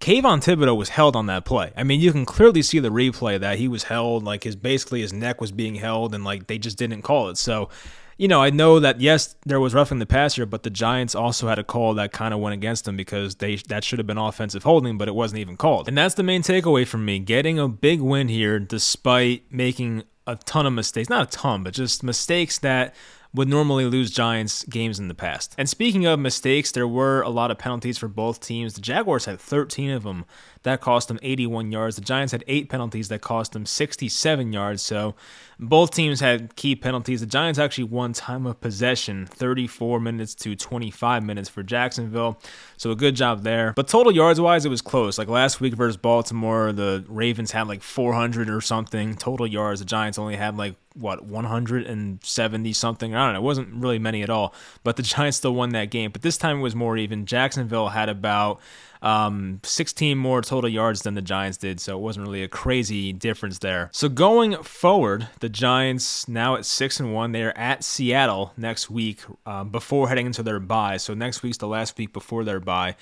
Kayvon 0.00 0.42
Thibodeaux 0.42 0.76
was 0.76 0.90
held 0.90 1.16
on 1.16 1.26
that 1.26 1.44
play. 1.44 1.72
I 1.76 1.82
mean, 1.82 2.00
you 2.00 2.12
can 2.12 2.24
clearly 2.24 2.62
see 2.62 2.78
the 2.78 2.90
replay 2.90 3.38
that 3.40 3.58
he 3.58 3.66
was 3.66 3.84
held, 3.84 4.22
like 4.24 4.44
his 4.44 4.54
basically 4.54 5.00
his 5.00 5.12
neck 5.12 5.40
was 5.40 5.50
being 5.50 5.74
held, 5.74 6.14
and 6.14 6.24
like 6.24 6.46
they 6.46 6.58
just 6.58 6.78
didn't 6.78 7.02
call 7.02 7.30
it. 7.30 7.36
So, 7.36 7.68
you 8.16 8.28
know, 8.28 8.40
I 8.40 8.50
know 8.50 8.78
that 8.78 9.00
yes, 9.00 9.34
there 9.44 9.58
was 9.58 9.74
roughing 9.74 9.98
the 9.98 10.06
passer, 10.06 10.46
but 10.46 10.62
the 10.62 10.70
Giants 10.70 11.16
also 11.16 11.48
had 11.48 11.58
a 11.58 11.64
call 11.64 11.94
that 11.94 12.12
kind 12.12 12.32
of 12.32 12.38
went 12.38 12.54
against 12.54 12.84
them 12.84 12.96
because 12.96 13.36
they 13.36 13.56
that 13.68 13.82
should 13.82 13.98
have 13.98 14.06
been 14.06 14.18
offensive 14.18 14.62
holding, 14.62 14.98
but 14.98 15.08
it 15.08 15.14
wasn't 15.16 15.40
even 15.40 15.56
called. 15.56 15.88
And 15.88 15.98
that's 15.98 16.14
the 16.14 16.22
main 16.22 16.42
takeaway 16.42 16.86
from 16.86 17.04
me: 17.04 17.18
getting 17.18 17.58
a 17.58 17.66
big 17.68 18.00
win 18.00 18.28
here 18.28 18.60
despite 18.60 19.50
making 19.50 20.04
a 20.28 20.36
ton 20.36 20.64
of 20.64 20.72
mistakes. 20.74 21.08
Not 21.08 21.34
a 21.34 21.36
ton, 21.36 21.64
but 21.64 21.74
just 21.74 22.04
mistakes 22.04 22.58
that 22.58 22.94
would 23.34 23.48
normally 23.48 23.84
lose 23.84 24.10
Giants 24.10 24.64
games 24.64 24.98
in 24.98 25.08
the 25.08 25.14
past. 25.14 25.54
And 25.58 25.68
speaking 25.68 26.06
of 26.06 26.18
mistakes, 26.18 26.72
there 26.72 26.88
were 26.88 27.22
a 27.22 27.28
lot 27.28 27.50
of 27.50 27.58
penalties 27.58 27.98
for 27.98 28.08
both 28.08 28.40
teams. 28.40 28.74
The 28.74 28.80
Jaguars 28.80 29.26
had 29.26 29.38
13 29.38 29.90
of 29.90 30.02
them. 30.02 30.24
That 30.62 30.80
cost 30.80 31.08
them 31.08 31.18
81 31.22 31.72
yards. 31.72 31.96
The 31.96 32.02
Giants 32.02 32.32
had 32.32 32.44
eight 32.46 32.68
penalties 32.68 33.08
that 33.08 33.20
cost 33.20 33.52
them 33.52 33.66
67 33.66 34.52
yards. 34.52 34.82
So 34.82 35.14
both 35.58 35.92
teams 35.92 36.20
had 36.20 36.54
key 36.56 36.76
penalties. 36.76 37.20
The 37.20 37.26
Giants 37.26 37.58
actually 37.58 37.84
won 37.84 38.12
time 38.12 38.46
of 38.46 38.60
possession 38.60 39.26
34 39.26 40.00
minutes 40.00 40.34
to 40.36 40.54
25 40.54 41.22
minutes 41.22 41.48
for 41.48 41.62
Jacksonville. 41.62 42.40
So 42.76 42.90
a 42.90 42.96
good 42.96 43.16
job 43.16 43.42
there. 43.42 43.72
But 43.74 43.88
total 43.88 44.12
yards 44.12 44.40
wise, 44.40 44.64
it 44.64 44.68
was 44.68 44.82
close. 44.82 45.18
Like 45.18 45.28
last 45.28 45.60
week 45.60 45.74
versus 45.74 45.96
Baltimore, 45.96 46.72
the 46.72 47.04
Ravens 47.08 47.50
had 47.52 47.66
like 47.66 47.82
400 47.82 48.48
or 48.48 48.60
something 48.60 49.14
total 49.16 49.46
yards. 49.46 49.80
The 49.80 49.86
Giants 49.86 50.18
only 50.18 50.36
had 50.36 50.56
like 50.56 50.76
what 50.94 51.24
170 51.24 52.72
something. 52.72 53.14
I 53.14 53.24
don't 53.24 53.34
know. 53.34 53.40
It 53.40 53.42
wasn't 53.42 53.74
really 53.74 53.98
many 53.98 54.22
at 54.22 54.30
all. 54.30 54.54
But 54.84 54.96
the 54.96 55.02
Giants 55.08 55.38
still 55.38 55.54
won 55.54 55.70
that 55.70 55.90
game. 55.90 56.10
But 56.10 56.22
this 56.22 56.36
time 56.36 56.58
it 56.58 56.62
was 56.62 56.74
more 56.74 56.96
even. 56.96 57.26
Jacksonville 57.26 57.88
had 57.88 58.08
about 58.08 58.60
um, 59.02 59.60
16 59.62 60.18
more 60.18 60.42
total 60.42 60.68
yards 60.70 61.02
than 61.02 61.14
the 61.14 61.22
Giants 61.22 61.58
did, 61.58 61.80
so 61.80 61.96
it 61.96 62.00
wasn't 62.00 62.26
really 62.26 62.42
a 62.42 62.48
crazy 62.48 63.12
difference 63.12 63.58
there. 63.58 63.90
So 63.92 64.08
going 64.08 64.62
forward, 64.62 65.28
the 65.40 65.48
Giants 65.48 66.28
now 66.28 66.56
at 66.56 66.64
six 66.64 67.00
and 67.00 67.14
one. 67.14 67.32
They 67.32 67.42
are 67.42 67.56
at 67.56 67.84
Seattle 67.84 68.52
next 68.56 68.90
week 68.90 69.20
um, 69.46 69.70
before 69.70 70.08
heading 70.08 70.26
into 70.26 70.42
their 70.42 70.60
bye. 70.60 70.96
So 70.96 71.14
next 71.14 71.42
week's 71.42 71.58
the 71.58 71.68
last 71.68 71.96
week 71.98 72.12
before 72.12 72.44
their 72.44 72.60
bye. 72.60 72.96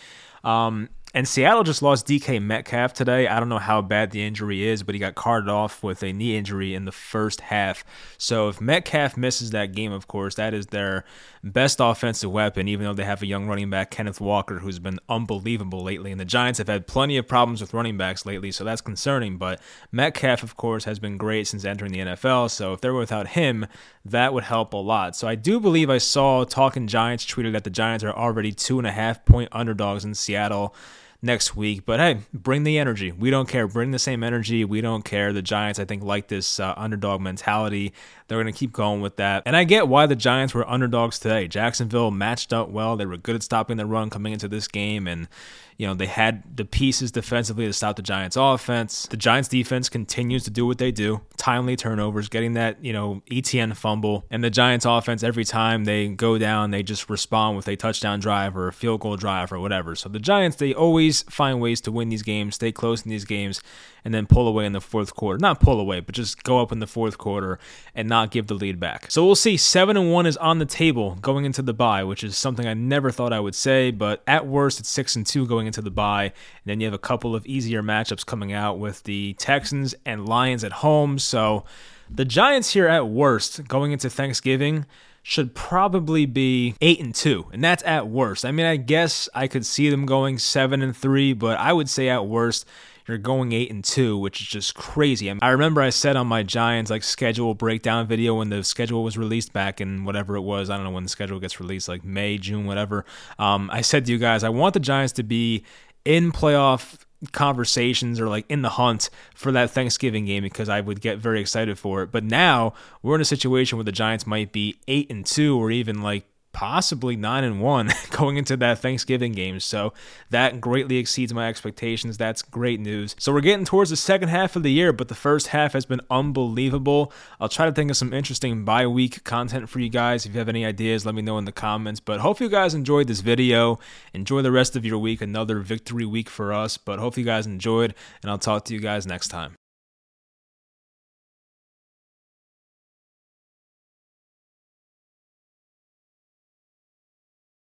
Um, 0.44 0.88
and 1.16 1.26
Seattle 1.26 1.62
just 1.62 1.80
lost 1.80 2.06
DK 2.06 2.42
Metcalf 2.42 2.92
today. 2.92 3.26
I 3.26 3.40
don't 3.40 3.48
know 3.48 3.56
how 3.56 3.80
bad 3.80 4.10
the 4.10 4.22
injury 4.22 4.68
is, 4.68 4.82
but 4.82 4.94
he 4.94 4.98
got 4.98 5.14
carted 5.14 5.48
off 5.48 5.82
with 5.82 6.02
a 6.02 6.12
knee 6.12 6.36
injury 6.36 6.74
in 6.74 6.84
the 6.84 6.92
first 6.92 7.40
half. 7.40 7.86
So 8.18 8.50
if 8.50 8.60
Metcalf 8.60 9.16
misses 9.16 9.48
that 9.52 9.72
game, 9.72 9.92
of 9.92 10.08
course, 10.08 10.34
that 10.34 10.52
is 10.52 10.66
their 10.66 11.06
best 11.42 11.78
offensive 11.80 12.30
weapon, 12.30 12.68
even 12.68 12.84
though 12.84 12.92
they 12.92 13.04
have 13.04 13.22
a 13.22 13.26
young 13.26 13.46
running 13.46 13.70
back, 13.70 13.90
Kenneth 13.90 14.20
Walker, 14.20 14.58
who's 14.58 14.78
been 14.78 15.00
unbelievable 15.08 15.82
lately. 15.82 16.10
And 16.10 16.20
the 16.20 16.26
Giants 16.26 16.58
have 16.58 16.68
had 16.68 16.86
plenty 16.86 17.16
of 17.16 17.26
problems 17.26 17.62
with 17.62 17.72
running 17.72 17.96
backs 17.96 18.26
lately, 18.26 18.52
so 18.52 18.62
that's 18.62 18.82
concerning. 18.82 19.38
But 19.38 19.58
Metcalf, 19.90 20.42
of 20.42 20.58
course, 20.58 20.84
has 20.84 20.98
been 20.98 21.16
great 21.16 21.46
since 21.46 21.64
entering 21.64 21.92
the 21.92 22.00
NFL. 22.00 22.50
So 22.50 22.74
if 22.74 22.82
they're 22.82 22.92
without 22.92 23.28
him, 23.28 23.66
that 24.04 24.34
would 24.34 24.44
help 24.44 24.74
a 24.74 24.76
lot. 24.76 25.16
So 25.16 25.26
I 25.26 25.34
do 25.34 25.60
believe 25.60 25.88
I 25.88 25.96
saw 25.96 26.44
Talking 26.44 26.86
Giants 26.88 27.24
tweeted 27.24 27.52
that 27.52 27.64
the 27.64 27.70
Giants 27.70 28.04
are 28.04 28.12
already 28.12 28.52
two 28.52 28.76
and 28.76 28.86
a 28.86 28.92
half 28.92 29.24
point 29.24 29.48
underdogs 29.50 30.04
in 30.04 30.12
Seattle 30.12 30.74
next 31.22 31.56
week. 31.56 31.84
But 31.84 32.00
hey, 32.00 32.18
bring 32.32 32.64
the 32.64 32.78
energy. 32.78 33.12
We 33.12 33.30
don't 33.30 33.48
care. 33.48 33.66
Bring 33.66 33.90
the 33.90 33.98
same 33.98 34.22
energy. 34.22 34.64
We 34.64 34.80
don't 34.80 35.04
care. 35.04 35.32
The 35.32 35.42
Giants, 35.42 35.78
I 35.78 35.84
think, 35.84 36.02
like 36.02 36.28
this 36.28 36.60
uh, 36.60 36.74
underdog 36.76 37.20
mentality. 37.20 37.92
They're 38.28 38.42
going 38.42 38.52
to 38.52 38.58
keep 38.58 38.72
going 38.72 39.00
with 39.00 39.16
that. 39.16 39.42
And 39.46 39.56
I 39.56 39.64
get 39.64 39.88
why 39.88 40.06
the 40.06 40.16
Giants 40.16 40.52
were 40.54 40.68
underdogs 40.68 41.18
today. 41.18 41.46
Jacksonville 41.46 42.10
matched 42.10 42.52
up 42.52 42.68
well. 42.68 42.96
They 42.96 43.06
were 43.06 43.16
good 43.16 43.36
at 43.36 43.42
stopping 43.42 43.76
the 43.76 43.86
run 43.86 44.10
coming 44.10 44.32
into 44.32 44.48
this 44.48 44.66
game. 44.66 45.06
And, 45.06 45.28
you 45.76 45.86
know, 45.86 45.94
they 45.94 46.06
had 46.06 46.56
the 46.56 46.64
pieces 46.64 47.12
defensively 47.12 47.66
to 47.66 47.72
stop 47.72 47.96
the 47.96 48.02
Giants' 48.02 48.36
offense. 48.36 49.06
The 49.06 49.16
Giants' 49.16 49.48
defense 49.48 49.88
continues 49.88 50.42
to 50.44 50.50
do 50.50 50.66
what 50.66 50.78
they 50.78 50.90
do 50.90 51.20
timely 51.36 51.76
turnovers, 51.76 52.28
getting 52.28 52.54
that, 52.54 52.82
you 52.82 52.92
know, 52.92 53.22
Etienne 53.30 53.74
fumble. 53.74 54.24
And 54.30 54.42
the 54.42 54.50
Giants' 54.50 54.84
offense, 54.84 55.22
every 55.22 55.44
time 55.44 55.84
they 55.84 56.08
go 56.08 56.38
down, 56.38 56.72
they 56.72 56.82
just 56.82 57.08
respond 57.08 57.56
with 57.56 57.68
a 57.68 57.76
touchdown 57.76 58.18
drive 58.18 58.56
or 58.56 58.66
a 58.68 58.72
field 58.72 59.00
goal 59.00 59.16
drive 59.16 59.52
or 59.52 59.60
whatever. 59.60 59.94
So 59.94 60.08
the 60.08 60.18
Giants, 60.18 60.56
they 60.56 60.74
always 60.74 61.22
find 61.24 61.60
ways 61.60 61.80
to 61.82 61.92
win 61.92 62.08
these 62.08 62.22
games, 62.22 62.56
stay 62.56 62.72
close 62.72 63.02
in 63.04 63.10
these 63.10 63.24
games, 63.24 63.62
and 64.06 64.14
then 64.14 64.24
pull 64.24 64.46
away 64.46 64.64
in 64.64 64.72
the 64.72 64.80
fourth 64.80 65.16
quarter. 65.16 65.36
Not 65.36 65.58
pull 65.58 65.80
away, 65.80 65.98
but 65.98 66.14
just 66.14 66.44
go 66.44 66.60
up 66.60 66.70
in 66.70 66.78
the 66.78 66.86
fourth 66.86 67.18
quarter 67.18 67.58
and 67.92 68.08
not 68.08 68.30
give 68.30 68.46
the 68.46 68.54
lead 68.54 68.78
back. 68.78 69.10
So 69.10 69.26
we'll 69.26 69.34
see. 69.34 69.56
Seven 69.56 69.96
and 69.96 70.12
one 70.12 70.26
is 70.26 70.36
on 70.36 70.60
the 70.60 70.64
table 70.64 71.16
going 71.20 71.44
into 71.44 71.60
the 71.60 71.74
bye, 71.74 72.04
which 72.04 72.22
is 72.22 72.36
something 72.36 72.68
I 72.68 72.74
never 72.74 73.10
thought 73.10 73.32
I 73.32 73.40
would 73.40 73.56
say. 73.56 73.90
But 73.90 74.22
at 74.28 74.46
worst, 74.46 74.78
it's 74.78 74.88
six 74.88 75.16
and 75.16 75.26
two 75.26 75.44
going 75.44 75.66
into 75.66 75.82
the 75.82 75.90
bye, 75.90 76.26
and 76.26 76.32
then 76.66 76.78
you 76.78 76.86
have 76.86 76.94
a 76.94 76.98
couple 76.98 77.34
of 77.34 77.44
easier 77.46 77.82
matchups 77.82 78.24
coming 78.24 78.52
out 78.52 78.78
with 78.78 79.02
the 79.02 79.34
Texans 79.40 79.92
and 80.04 80.28
Lions 80.28 80.62
at 80.62 80.70
home. 80.70 81.18
So 81.18 81.64
the 82.08 82.24
Giants 82.24 82.74
here 82.74 82.86
at 82.86 83.08
worst 83.08 83.66
going 83.66 83.90
into 83.90 84.08
Thanksgiving 84.08 84.86
should 85.24 85.56
probably 85.56 86.26
be 86.26 86.76
8 86.80 87.00
and 87.00 87.12
2 87.12 87.46
and 87.52 87.64
that's 87.64 87.82
at 87.82 88.06
worst. 88.06 88.44
I 88.44 88.52
mean, 88.52 88.66
I 88.66 88.76
guess 88.76 89.28
I 89.34 89.48
could 89.48 89.66
see 89.66 89.90
them 89.90 90.06
going 90.06 90.38
7 90.38 90.80
and 90.80 90.96
3, 90.96 91.32
but 91.32 91.58
I 91.58 91.72
would 91.72 91.88
say 91.88 92.08
at 92.08 92.28
worst 92.28 92.64
you're 93.06 93.18
going 93.18 93.52
eight 93.52 93.70
and 93.70 93.84
two, 93.84 94.18
which 94.18 94.40
is 94.40 94.46
just 94.46 94.74
crazy. 94.74 95.30
I, 95.30 95.34
mean, 95.34 95.40
I 95.42 95.50
remember 95.50 95.80
I 95.80 95.90
said 95.90 96.16
on 96.16 96.26
my 96.26 96.42
Giants 96.42 96.90
like 96.90 97.02
schedule 97.02 97.54
breakdown 97.54 98.06
video 98.06 98.34
when 98.34 98.48
the 98.48 98.64
schedule 98.64 99.04
was 99.04 99.16
released 99.16 99.52
back 99.52 99.80
in 99.80 100.04
whatever 100.04 100.36
it 100.36 100.40
was. 100.40 100.70
I 100.70 100.76
don't 100.76 100.84
know 100.84 100.90
when 100.90 101.04
the 101.04 101.08
schedule 101.08 101.38
gets 101.38 101.60
released, 101.60 101.88
like 101.88 102.04
May, 102.04 102.38
June, 102.38 102.66
whatever. 102.66 103.04
Um, 103.38 103.70
I 103.72 103.80
said 103.80 104.06
to 104.06 104.12
you 104.12 104.18
guys, 104.18 104.42
I 104.42 104.48
want 104.48 104.74
the 104.74 104.80
Giants 104.80 105.12
to 105.14 105.22
be 105.22 105.64
in 106.04 106.32
playoff 106.32 106.98
conversations 107.32 108.20
or 108.20 108.28
like 108.28 108.44
in 108.48 108.62
the 108.62 108.70
hunt 108.70 109.10
for 109.34 109.50
that 109.52 109.70
Thanksgiving 109.70 110.26
game 110.26 110.42
because 110.42 110.68
I 110.68 110.80
would 110.80 111.00
get 111.00 111.18
very 111.18 111.40
excited 111.40 111.78
for 111.78 112.02
it. 112.02 112.10
But 112.12 112.24
now 112.24 112.74
we're 113.02 113.14
in 113.14 113.20
a 113.20 113.26
situation 113.26 113.78
where 113.78 113.84
the 113.84 113.92
Giants 113.92 114.26
might 114.26 114.52
be 114.52 114.78
8 114.88 115.10
and 115.10 115.24
2 115.24 115.58
or 115.58 115.70
even 115.70 116.02
like 116.02 116.24
possibly 116.56 117.16
9 117.16 117.44
and 117.44 117.60
1 117.60 117.90
going 118.12 118.38
into 118.38 118.56
that 118.56 118.78
Thanksgiving 118.78 119.32
game. 119.32 119.60
So 119.60 119.92
that 120.30 120.58
greatly 120.58 120.96
exceeds 120.96 121.34
my 121.34 121.48
expectations. 121.48 122.16
That's 122.16 122.40
great 122.40 122.80
news. 122.80 123.14
So 123.18 123.30
we're 123.30 123.42
getting 123.42 123.66
towards 123.66 123.90
the 123.90 123.96
second 123.96 124.30
half 124.30 124.56
of 124.56 124.62
the 124.62 124.72
year, 124.72 124.94
but 124.94 125.08
the 125.08 125.14
first 125.14 125.48
half 125.48 125.74
has 125.74 125.84
been 125.84 126.00
unbelievable. 126.10 127.12
I'll 127.38 127.50
try 127.50 127.66
to 127.66 127.72
think 127.72 127.90
of 127.90 127.98
some 127.98 128.14
interesting 128.14 128.64
bye 128.64 128.86
week 128.86 129.22
content 129.22 129.68
for 129.68 129.80
you 129.80 129.90
guys. 129.90 130.24
If 130.24 130.32
you 130.32 130.38
have 130.38 130.48
any 130.48 130.64
ideas, 130.64 131.04
let 131.04 131.14
me 131.14 131.20
know 131.20 131.36
in 131.36 131.44
the 131.44 131.52
comments. 131.52 132.00
But 132.00 132.20
hope 132.20 132.40
you 132.40 132.48
guys 132.48 132.72
enjoyed 132.72 133.06
this 133.06 133.20
video. 133.20 133.78
Enjoy 134.14 134.40
the 134.40 134.50
rest 134.50 134.76
of 134.76 134.86
your 134.86 134.96
week. 134.96 135.20
Another 135.20 135.60
victory 135.60 136.06
week 136.06 136.30
for 136.30 136.54
us, 136.54 136.78
but 136.78 136.98
hope 136.98 137.18
you 137.18 137.24
guys 137.24 137.46
enjoyed, 137.46 137.94
and 138.22 138.30
I'll 138.30 138.38
talk 138.38 138.64
to 138.64 138.74
you 138.74 138.80
guys 138.80 139.06
next 139.06 139.28
time. 139.28 139.56